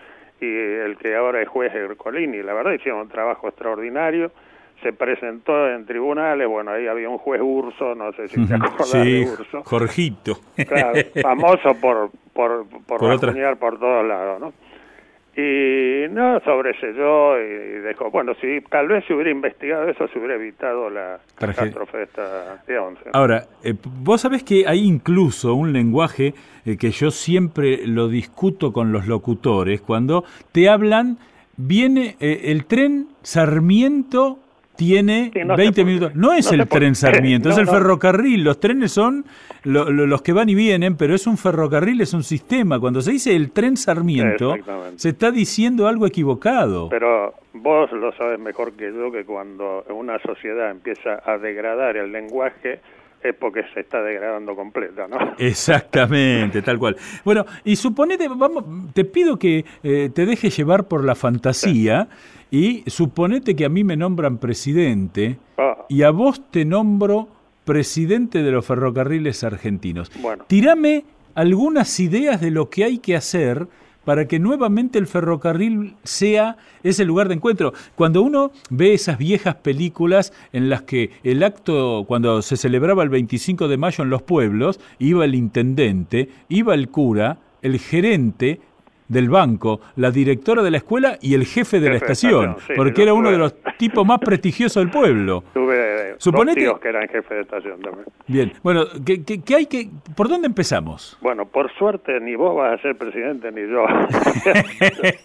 [0.45, 4.31] y el que ahora es juez Ercolini, la verdad hicieron un trabajo extraordinario,
[4.83, 8.91] se presentó en tribunales, bueno, ahí había un juez Urso, no sé si te acordás
[8.91, 10.39] Sí, de Urso, Jorgito.
[10.69, 14.53] claro, famoso por, por, por, Por por todos lados, ¿no?
[15.37, 18.11] Y no, sobreselló y dejó.
[18.11, 22.79] Bueno, si tal vez se hubiera investigado eso, se hubiera evitado la catástrofe esta de
[22.79, 23.03] once.
[23.13, 28.73] Ahora, eh, vos sabés que hay incluso un lenguaje eh, que yo siempre lo discuto
[28.73, 31.19] con los locutores, cuando te hablan,
[31.57, 34.39] viene eh, el tren Sarmiento
[34.77, 36.15] tiene Sí, no sé 20 por- minutos.
[36.15, 36.95] No es no el tren.
[36.95, 38.43] Sarmiento, es el ferrocarril.
[38.45, 39.25] Los trenes son
[39.65, 42.79] lo- lo- los que van y vienen, pero es un ferrocarril, es un sistema.
[42.81, 44.55] Cuando se dice el tren Sarmiento,
[44.97, 46.89] se está diciendo algo equivocado.
[46.89, 52.13] Pero vos lo sabes mejor que yo que cuando una sociedad empieza a degradar el
[52.13, 52.81] lenguaje,
[53.25, 55.17] es porque se está degradando completa, ¿no?
[55.39, 56.97] Exactamente, tal cual.
[57.25, 62.09] Bueno, y suponete, vamos, te pido que eh, te dejes llevar por la fantasía
[62.51, 65.85] y suponete que a mí me nombran presidente Ah.
[65.89, 67.29] y a vos te nombro
[67.65, 70.11] presidente de los ferrocarriles argentinos.
[70.21, 70.45] Bueno.
[70.47, 71.05] Tírame
[71.35, 73.67] algunas ideas de lo que hay que hacer
[74.05, 77.73] para que nuevamente el ferrocarril sea ese lugar de encuentro.
[77.95, 83.09] Cuando uno ve esas viejas películas en las que el acto, cuando se celebraba el
[83.09, 88.61] 25 de mayo en los pueblos, iba el intendente, iba el cura, el gerente
[89.09, 92.57] del banco, la directora de la escuela y el jefe de la Jefe de estación,
[92.67, 95.45] sí, porque era uno tuve- de los tipos más prestigiosos del pueblo.
[95.53, 98.07] Tuve Suponete- dos tíos que eran jefes de estación también.
[98.27, 101.19] Bien, bueno, ¿qué, qué- qué hay que, ¿por dónde empezamos?
[101.21, 103.85] Bueno, por suerte ni vos vas a ser presidente ni yo.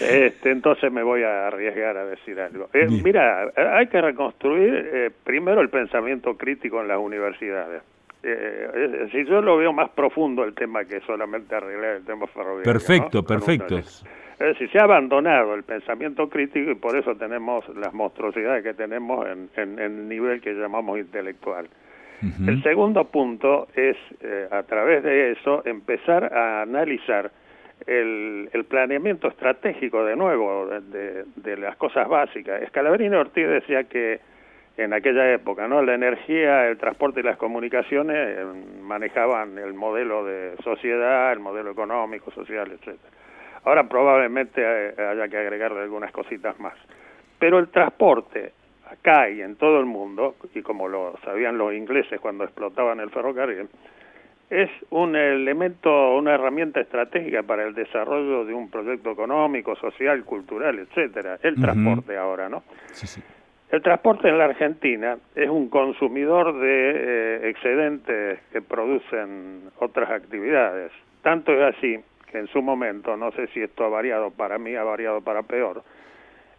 [0.00, 2.68] este, entonces me voy a arriesgar a decir algo.
[2.72, 7.82] Eh, mira, hay que reconstruir eh, primero el pensamiento crítico en las universidades.
[8.22, 12.26] Eh, es decir, yo lo veo más profundo el tema que solamente arreglar el tema
[12.26, 12.64] ferroviario.
[12.72, 13.24] Perfecto, ¿no?
[13.24, 13.76] Perfecto.
[14.38, 18.74] Es decir, se ha abandonado el pensamiento crítico y por eso tenemos las monstruosidades que
[18.74, 21.68] tenemos en, en, en el nivel que llamamos intelectual.
[22.46, 27.30] El segundo punto es, eh, a través de eso, empezar a analizar
[27.86, 32.62] el, el planeamiento estratégico de nuevo de, de- de las cosas básicas.
[32.62, 34.20] Escalabrino Ortiz decía que
[34.76, 35.82] en aquella época, ¿no?
[35.82, 38.44] La energía, el transporte y las comunicaciones eh,
[38.82, 43.12] manejaban el modelo de sociedad, el modelo económico, social, etcétera.
[43.64, 46.74] Ahora probablemente eh, haya que agregarle algunas cositas más.
[47.38, 48.52] Pero el transporte
[48.90, 53.10] acá y en todo el mundo, y como lo sabían los ingleses cuando explotaban el
[53.10, 53.68] ferrocarril,
[54.48, 60.78] es un elemento, una herramienta estratégica para el desarrollo de un proyecto económico, social, cultural,
[60.78, 61.38] etcétera.
[61.42, 62.62] El transporte ahora, ¿no?
[62.92, 63.20] Sí, sí.
[63.70, 70.92] El transporte en la Argentina es un consumidor de eh, excedentes que producen otras actividades.
[71.22, 71.98] Tanto es así
[72.30, 75.42] que en su momento, no sé si esto ha variado para mí, ha variado para
[75.42, 75.82] peor,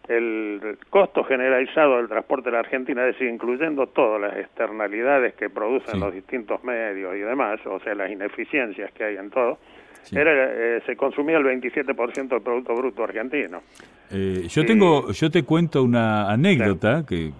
[0.08, 5.50] el costo generalizado del transporte en la Argentina, es decir, incluyendo todas las externalidades que
[5.50, 6.00] producen Sí.
[6.00, 9.58] los distintos medios y demás, o sea, las ineficiencias que hay en todo,
[10.02, 10.16] Sí.
[10.16, 13.60] era, eh, se consumía el 27% del Producto Bruto argentino.
[14.10, 17.32] Eh, yo tengo, yo te cuento una anécdota que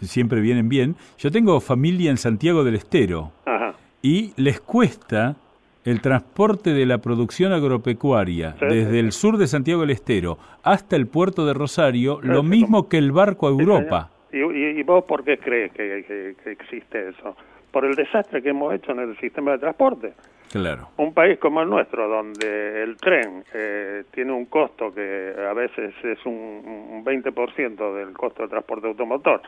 [0.00, 0.96] siempre vienen bien.
[1.18, 3.74] Yo tengo familia en Santiago del Estero Ajá.
[4.02, 5.36] y les cuesta
[5.84, 10.38] el transporte de la producción agropecuaria Sí, desde sí, el sur de Santiago del Estero
[10.62, 14.10] hasta el puerto de Rosario, lo mismo que el barco a Europa.
[14.32, 17.34] ¿Y, y, y vos por qué crees que, que- que existe eso?
[17.70, 20.12] Por el desastre que hemos hecho en el sistema de transporte.
[20.96, 25.94] Un país como el nuestro, donde el tren eh, tiene un costo que a veces
[26.02, 29.42] es un, un 20% del costo de transporte automotor,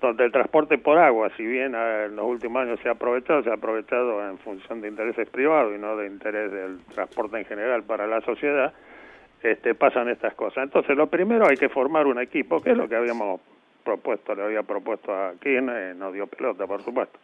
[0.00, 3.42] donde el transporte por agua, si bien eh, en los últimos años se ha aprovechado,
[3.42, 7.46] se ha aprovechado en función de intereses privados y no de interés del transporte en
[7.46, 8.72] general para la sociedad,
[9.42, 10.64] este, pasan estas cosas.
[10.64, 13.40] Entonces, lo primero hay que formar un equipo, que es lo que habíamos
[13.84, 17.18] propuesto, le había propuesto a Kirchner, no dio pelota, por supuesto.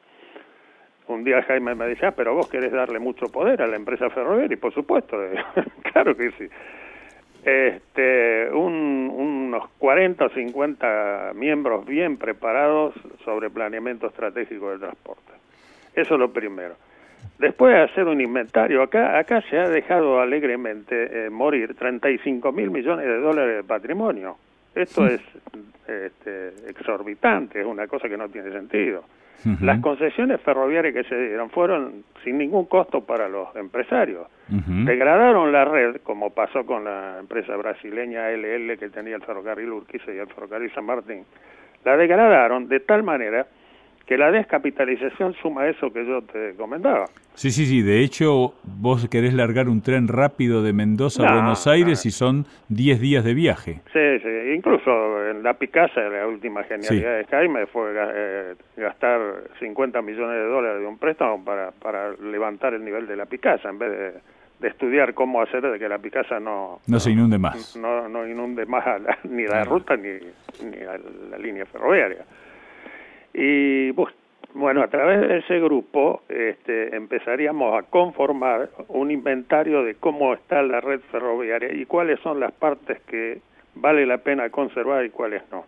[1.10, 4.08] Un día Jaime me dice, ah, pero vos querés darle mucho poder a la empresa
[4.10, 5.16] ferroviaria, y por supuesto,
[5.92, 6.48] claro que sí.
[7.44, 12.94] Este, un- unos 40 o 50 miembros bien preparados
[13.24, 15.32] sobre planeamiento estratégico del transporte.
[15.94, 16.74] Eso es lo primero.
[17.38, 22.70] Después de hacer un inventario, acá, acá se ha dejado alegremente eh, morir 35 mil
[22.70, 24.36] millones de dólares de patrimonio.
[24.74, 25.20] Esto es
[25.88, 29.02] este, exorbitante, es una cosa que no tiene sentido.
[29.62, 34.26] Las concesiones ferroviarias que se dieron fueron sin ningún costo para los empresarios.
[34.48, 40.12] Degradaron la red, como pasó con la empresa brasileña LL que tenía el ferrocarril Urquiza
[40.12, 41.24] y el ferrocarril San Martín.
[41.84, 43.46] La degradaron de tal manera
[44.10, 47.04] que la descapitalización suma eso que yo te comentaba.
[47.34, 47.80] Sí, sí, sí.
[47.80, 52.08] De hecho, vos querés largar un tren rápido de Mendoza a No, Buenos Aires no.
[52.08, 53.74] y son 10 días de viaje.
[53.92, 54.90] Sí, sí, incluso
[55.30, 59.20] en la Picasa, la última genialidad de Jaime fue eh, gastar
[59.60, 63.68] 50 millones de dólares de un préstamo para, para levantar el nivel de la Picasa,
[63.70, 64.12] en vez de,
[64.58, 67.76] de estudiar cómo hacer de que la Picasa no, No se inunde más.
[67.76, 70.08] no, no inunde más a la- ni la ruta ni,
[70.68, 70.98] ni a
[71.30, 72.24] la línea ferroviaria.
[73.34, 74.10] Y bu-
[74.54, 80.62] bueno, a través de ese grupo este, empezaríamos a conformar un inventario de cómo está
[80.62, 83.38] la red ferroviaria y cuáles son las partes que
[83.76, 85.64] vale la pena conservar y cuáles no.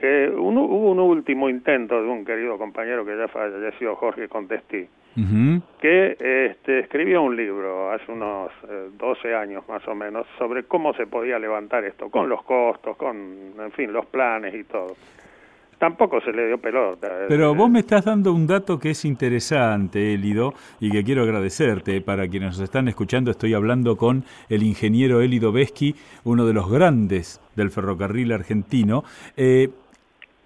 [0.00, 4.86] Eh, un- hubo un último intento de un querido compañero que ya falleció, Jorge Contestí,
[5.80, 6.16] que
[6.50, 11.06] este, escribió un libro hace unos eh, 12 años más o menos sobre cómo se
[11.06, 13.16] podía levantar esto, con los costos, con,
[13.56, 14.96] en fin, los planes y todo.
[15.84, 17.08] Tampoco se le dio pelota.
[17.28, 22.00] Pero vos me estás dando un dato que es interesante, Élido, y que quiero agradecerte.
[22.00, 26.70] Para quienes nos están escuchando, estoy hablando con el ingeniero Élido Veschi, uno de los
[26.70, 29.04] grandes del ferrocarril argentino.
[29.36, 29.68] Eh,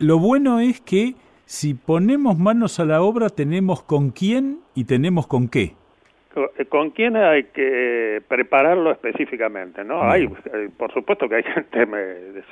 [0.01, 1.15] lo bueno es que
[1.45, 5.78] si ponemos manos a la obra, tenemos con quién y tenemos con qué.
[6.69, 9.83] ¿Con quién hay que prepararlo específicamente?
[9.83, 11.87] no Hay, eh, por supuesto que hay gente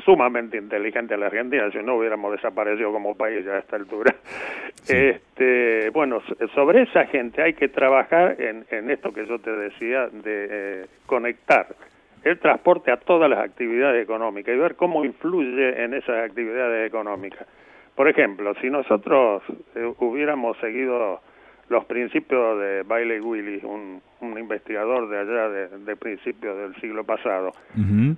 [0.05, 4.15] sumamente inteligente en la Argentina, si no hubiéramos desaparecido como país ya a esta altura.
[4.89, 6.23] Este, bueno,
[6.55, 10.87] sobre esa gente hay que trabajar en, en esto que yo te decía, de eh,
[11.07, 11.67] conectar
[12.23, 17.47] el transporte a todas las actividades económicas y ver cómo influye en esas actividades económicas.
[17.95, 19.43] Por ejemplo, si nosotros
[19.75, 21.21] eh, hubiéramos seguido
[21.69, 27.53] los principios de Bailey Willis, un, investigador de allá de, principios del siglo pasado,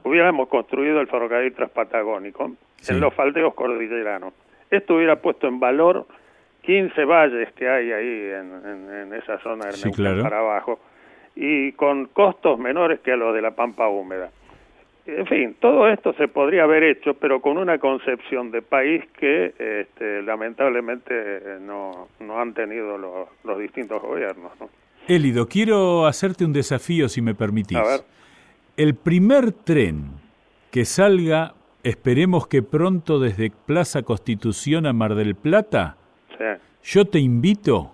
[0.05, 2.53] hubiéramos construido el ferrocarril transpatagónico
[2.89, 4.35] en los faldeos cordilleranos.
[4.71, 6.07] Esto hubiera puesto en valor
[6.63, 10.79] 15 valles que hay ahí en, esa zona de para abajo
[11.35, 14.31] y con costos menores que los de la pampa húmeda.
[15.09, 19.55] En fin, todo esto se podría haber hecho, pero con una concepción de país que
[19.59, 24.53] este, lamentablemente eh, no, no, han tenido los, distintos gobiernos.
[24.61, 24.69] ¿no?
[25.09, 27.79] Élido, quiero hacerte un desafío, si me permitís.
[27.79, 28.01] A ver.
[28.77, 30.11] El primer tren
[30.71, 35.97] que salga, esperemos que pronto desde Plaza Constitución a Mar del Plata,
[36.83, 37.93] yo te invito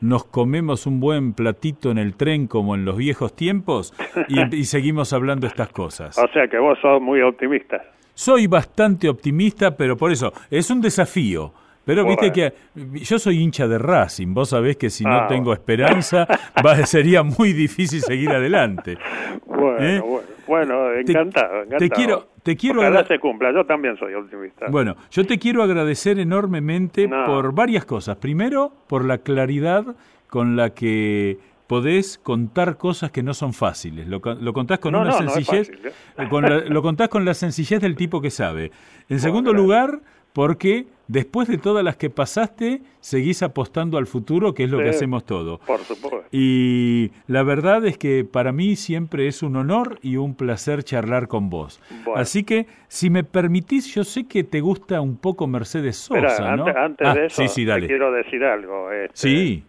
[0.00, 3.94] nos comemos un buen platito en el tren como en los viejos tiempos
[4.28, 6.18] y, seguimos hablando estas cosas.
[6.18, 7.82] O sea que vos sos muy optimista.
[8.14, 11.52] Soy bastante optimista, pero por eso es un desafío.
[11.84, 15.52] Pero viste que yo soy hincha de Racing, vos sabés que si no ah, tengo
[15.52, 16.26] esperanza
[16.84, 18.98] sería muy difícil seguir adelante.
[19.46, 20.00] Bueno, ¿Eh?
[20.00, 24.66] bueno, bueno, encantado, te, quiero, te quiero Ojalá se cumpla, yo también soy optimista.
[24.70, 28.16] Bueno, yo te quiero agradecer enormemente por varias cosas.
[28.16, 29.96] Primero, por la claridad
[30.28, 34.08] con la que podés contar cosas que no son fáciles.
[34.08, 36.64] Lo, contás con una sencillez, ¿eh?
[36.68, 38.72] lo contás con la sencillez del tipo que sabe.
[39.08, 40.00] En segundo lugar,
[40.32, 44.90] porque después de todas las que pasaste, seguís apostando al futuro, que es lo que
[44.90, 45.58] hacemos todos.
[45.60, 46.24] Por supuesto.
[46.30, 51.26] Y la verdad es que para mí siempre es un honor y un placer charlar
[51.26, 51.82] con vos.
[52.14, 56.66] Así que, si me permitís, yo sé que te gusta un poco Mercedes Sosa, ¿no?
[56.66, 58.92] Antes, ah, de eso, te quiero decir algo.
[58.92, 59.64] Este, sí.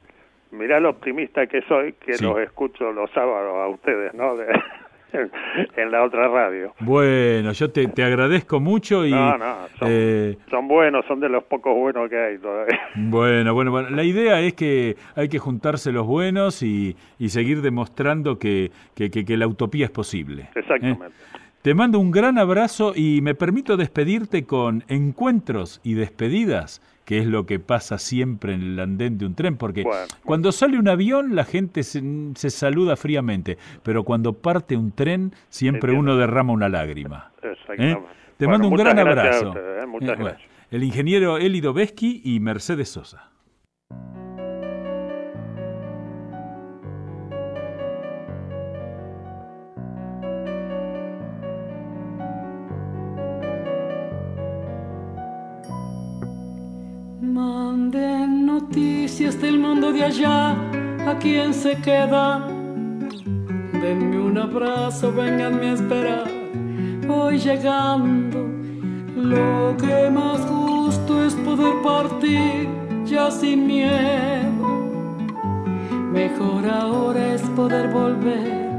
[0.52, 4.36] Mirá lo optimista que soy, que los escucho los sábados a ustedes, ¿no?
[5.76, 6.74] en la otra radio.
[6.80, 9.12] Bueno, yo te, agradezco mucho y...
[9.12, 12.80] No, no, eh, son, buenos, son de los pocos buenos que hay todavía.
[12.96, 16.96] Bueno, bueno, bueno, la idea es que hay que juntarse los buenos y,
[17.28, 20.44] seguir demostrando que, que, la utopía es posible.
[20.44, 20.50] ¿eh?
[20.56, 21.16] Exactamente.
[21.62, 26.82] Te mando un gran abrazo y me permito despedirte con encuentros y despedidas
[27.12, 29.84] que es lo que pasa siempre en el andén de un tren, porque
[30.24, 32.00] cuando sale un avión la gente se,
[32.50, 37.34] saluda fríamente, pero cuando parte un tren siempre uno derrama una lágrima.
[37.78, 37.98] ¿Eh?
[38.38, 39.54] Te mando un gran abrazo.
[39.58, 40.38] ¿eh?
[40.72, 43.30] el ingeniero Elido Veschi y Mercedes Sosa.
[57.42, 60.52] Manden noticias del mundo de allá,
[61.10, 62.48] a quien se queda.
[63.82, 66.30] Denme un abrazo, venganme a esperar.
[67.08, 68.40] Voy llegando,
[69.16, 72.70] lo que más justo es poder partir
[73.06, 74.68] ya sin miedo.
[76.14, 78.70] Mejor ahora es poder volver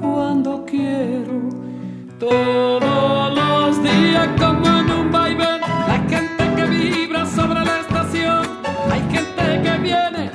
[0.00, 1.40] cuando quiero.
[2.20, 7.81] Todos los días como en un vaivén, la gente que vibra sobre la
[8.90, 10.31] que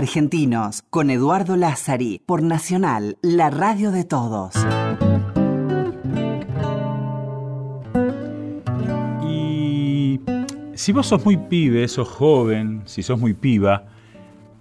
[0.00, 4.54] Argentinos, con Eduardo Lázari, por Nacional, la radio de todos.
[9.28, 10.18] Y
[10.72, 13.88] si vos sos muy pibe, sos joven, si sos muy piba,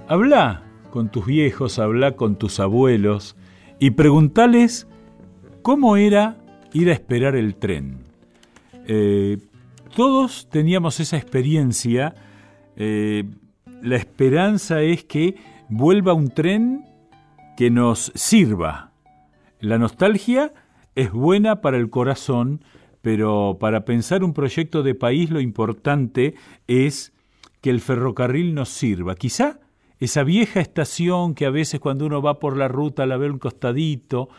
[0.10, 3.38] habla con tus viejos, habla con tus abuelos
[3.80, 4.88] y preguntales
[5.62, 6.36] cómo era
[6.74, 8.00] ir a esperar el tren.
[8.88, 9.38] Eh,
[9.96, 12.14] todos teníamos esa experiencia.
[12.76, 13.24] eh,
[13.82, 15.36] la esperanza es que
[15.70, 16.86] vuelva un tren
[17.58, 18.92] que nos sirva.
[19.60, 20.54] La nostalgia
[20.96, 22.64] es buena para el corazón,
[23.02, 26.36] pero para pensar un proyecto de país lo importante
[26.68, 27.14] es
[27.62, 29.16] que el ferrocarril nos sirva.
[29.16, 29.60] Quizá
[30.00, 33.40] esa vieja estación que a veces cuando uno va por la ruta la ve un
[33.40, 34.30] costadito.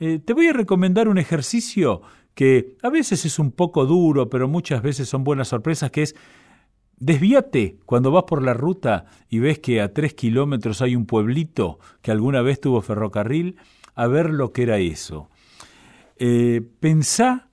[0.00, 2.02] Eh, te voy a recomendar un ejercicio
[2.34, 6.16] que a veces es un poco duro, pero muchas veces son buenas sorpresas, que es
[6.98, 11.78] Desvíate cuando vas por la ruta y ves que a tres kilómetros hay un pueblito
[12.00, 13.56] que alguna vez tuvo ferrocarril,
[13.94, 15.28] a ver lo que era eso.
[16.16, 17.48] Eh, pensá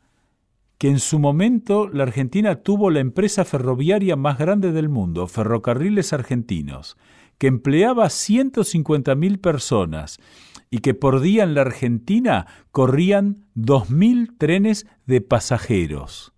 [0.77, 6.13] que en su momento la Argentina tuvo la empresa ferroviaria más grande del mundo, Ferrocarriles
[6.13, 6.97] Argentinos,
[7.37, 10.19] que empleaba 150.000 personas
[10.69, 16.33] y que por día en la Argentina corrían 2.000 trenes de pasajeros.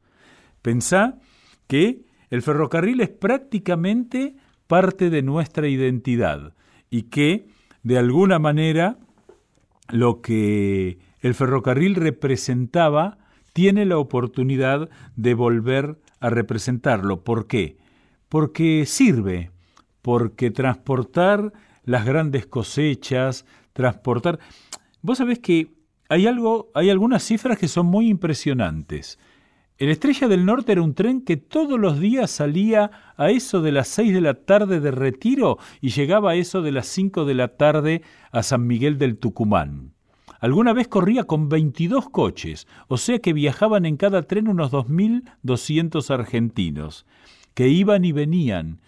[0.62, 1.20] Pensá
[1.68, 4.36] que el ferrocarril es prácticamente
[4.68, 6.54] parte de nuestra identidad
[6.90, 7.48] y que,
[7.84, 8.98] de alguna manera,
[9.90, 13.18] lo que el ferrocarril representaba
[13.54, 17.24] tiene la oportunidad de volver a representarlo.
[17.24, 17.78] ¿Por qué?
[18.30, 19.52] Porque sirve,
[20.02, 21.54] porque transportar
[21.84, 24.40] las grandes cosechas, transportar...
[25.02, 25.74] Vos sabés que
[26.10, 29.20] hay algo, hay algunas cifras que son muy impresionantes.
[29.78, 33.74] El Estrella del Norte era un tren que todos los días salía a eso de
[33.74, 37.34] las 6 de la tarde de retiro y llegaba a eso de las 5 de
[37.34, 38.02] la tarde
[38.32, 39.92] a San Miguel del Tucumán.
[40.40, 46.10] Alguna vez corría con 22 coches, o sea que viajaban en cada tren unos 2.200
[46.10, 47.06] argentinos,
[47.54, 48.80] que iban y venían,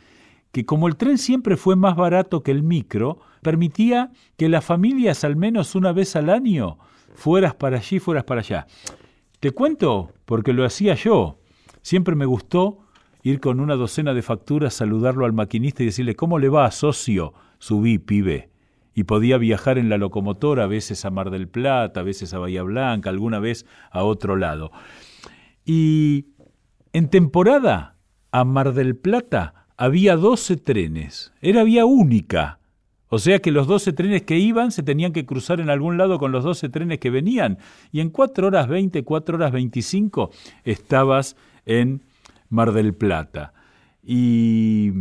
[0.54, 5.26] que como el tren siempre fue más barato que el micro, permitía que las familias
[5.26, 6.78] al menos una vez al año
[7.14, 8.68] fueras para allí, fueras para allá.
[9.40, 11.40] Te cuento porque lo hacía yo.
[11.82, 12.80] Siempre me gustó
[13.22, 17.34] ir con una docena de facturas, saludarlo al maquinista y decirle, ¿cómo le va, socio?
[17.60, 18.50] Subí, pibe.
[18.96, 22.40] Y podía viajar en la locomotora, a veces a Mar del Plata, a veces a
[22.40, 24.72] Bahía Blanca, alguna vez a otro lado.
[25.66, 26.28] Y
[26.94, 27.96] en temporada,
[28.32, 31.32] a Mar del Plata había 12 trenes.
[31.42, 32.57] Era vía única.
[33.10, 36.20] O sea que los 12 trenes que iban se tenían que cruzar en algún lado
[36.20, 37.58] con los 12 trenes que venían.
[37.92, 40.32] Y en 4 horas 20, 4 horas 25
[40.64, 41.36] estabas
[41.66, 42.04] en
[42.50, 43.54] Mar del Plata.
[44.04, 44.92] Y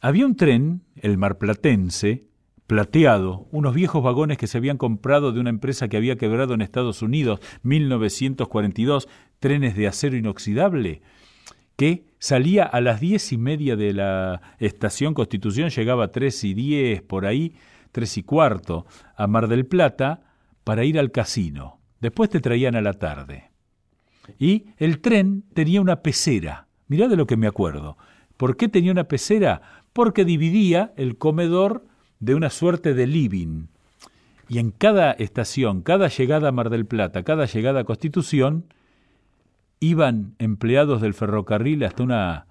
[0.00, 2.24] había un tren, el marplatense,
[2.66, 6.62] plateado, unos viejos vagones que se habían comprado de una empresa que había quebrado en
[6.62, 9.08] Estados Unidos, 1942,
[9.40, 11.02] trenes de acero inoxidable,
[11.76, 16.54] que salía a las diez y media de la estación Constitución, llegaba a tres y
[16.54, 17.56] diez, por ahí,
[17.90, 20.22] tres y cuarto, a Mar del Plata,
[20.62, 21.80] para ir al casino.
[22.00, 23.50] Después te traían a la tarde.
[24.38, 26.68] Y el tren tenía una pecera.
[26.86, 27.96] Mirá de lo que me acuerdo.
[28.36, 29.82] ¿Por qué tenía una pecera?
[29.92, 31.86] Porque dividía el comedor
[32.20, 33.66] de una suerte de living.
[34.48, 38.66] Y en cada estación, cada llegada a Mar del Plata, cada llegada a Constitución,
[39.80, 42.46] iban empleados del ferrocarril hasta una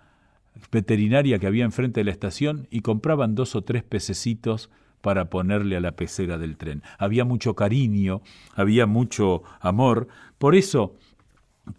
[0.71, 4.69] veterinaria que había enfrente de la estación y compraban dos o tres pececitos
[5.01, 6.83] para ponerle a la pecera del tren.
[6.97, 8.21] Había mucho cariño,
[8.55, 10.07] había mucho amor.
[10.37, 10.95] Por eso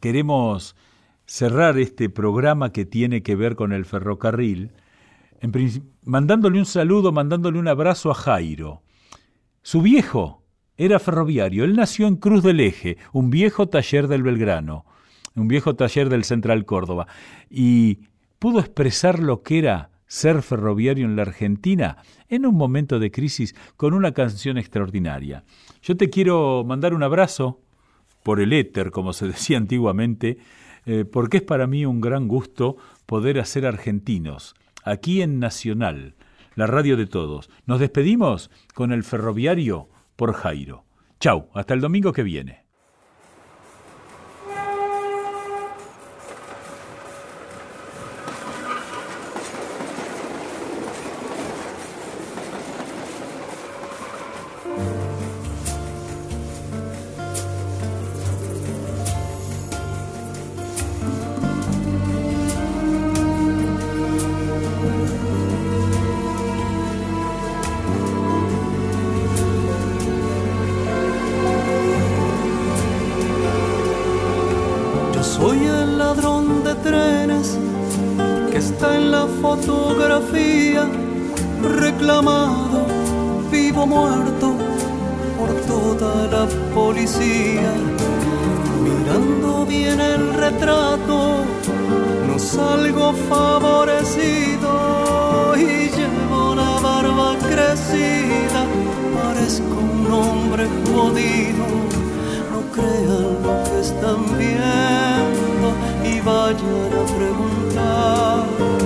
[0.00, 0.76] queremos
[1.26, 4.72] cerrar este programa que tiene que ver con el ferrocarril,
[5.40, 5.52] en
[6.04, 8.82] mandándole un saludo, mandándole un abrazo a Jairo.
[9.62, 10.42] Su viejo
[10.76, 14.86] era ferroviario, él nació en Cruz del Eje, un viejo taller del Belgrano,
[15.36, 17.06] un viejo taller del Central Córdoba,
[17.48, 18.00] y
[18.38, 23.54] pudo expresar lo que era ser ferroviario en la Argentina en un momento de crisis
[23.76, 25.44] con una canción extraordinaria.
[25.82, 27.60] Yo te quiero mandar un abrazo
[28.24, 30.38] por el éter, como se decía antiguamente,
[30.86, 32.76] eh, porque es para mí un gran gusto
[33.06, 36.16] poder hacer argentinos, aquí en Nacional,
[36.56, 37.48] la radio de todos.
[37.66, 40.84] Nos despedimos con el ferroviario por Jairo.
[41.20, 42.64] Chau, hasta el domingo que viene.
[79.40, 80.86] fotografía,
[81.62, 82.86] reclamado,
[83.50, 84.54] vivo muerto
[85.38, 87.72] por toda la policía.
[88.84, 91.44] Mirando bien el retrato,
[92.26, 94.70] no salgo favorecido
[95.56, 98.66] y llevo la barba crecida,
[99.14, 101.66] parezco un hombre jodido.
[102.52, 105.68] No crean lo que están viendo
[106.04, 108.79] y vayan a preguntar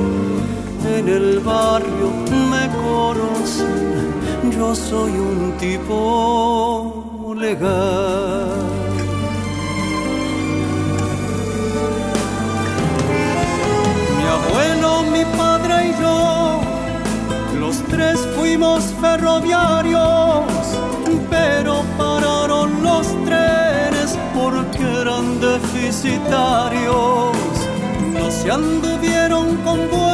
[1.05, 2.11] en el barrio
[2.51, 8.49] me conocen, yo soy un tipo legal.
[14.17, 16.61] Mi abuelo, mi padre y yo,
[17.61, 20.45] los tres fuimos ferroviarios,
[21.29, 27.37] pero pararon los trenes porque eran deficitarios,
[28.19, 30.14] no se anduvieron con buenos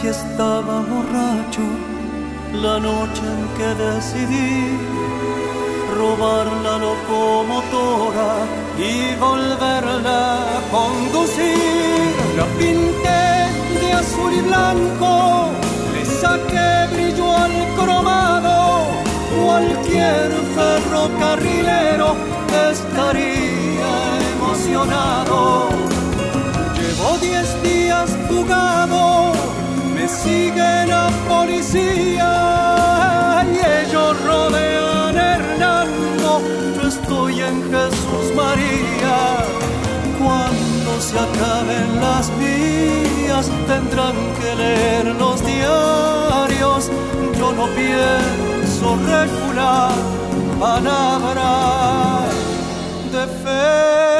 [0.00, 1.66] si estaba borracho
[2.54, 4.78] la noche en que decidí
[5.96, 8.30] robar la locomotora
[8.78, 10.22] y volverla
[10.56, 12.14] a conducir.
[12.38, 13.26] La pinté
[13.80, 15.50] de azul y blanco,
[15.92, 18.86] le saqué brillo al cromado.
[19.44, 22.16] Cualquier ferrocarrilero
[22.70, 23.92] estaría
[24.32, 25.68] emocionado.
[26.76, 29.32] Llevo diez días jugado,
[30.10, 32.32] me sigue la policía
[33.46, 36.40] y ellos rodean Hernando.
[36.74, 39.44] Yo estoy en Jesús María.
[40.18, 46.90] Cuando se acaben las vías, tendrán que leer los diarios.
[47.38, 49.92] Yo no pienso recular
[50.58, 52.30] palabras
[53.12, 54.19] de fe.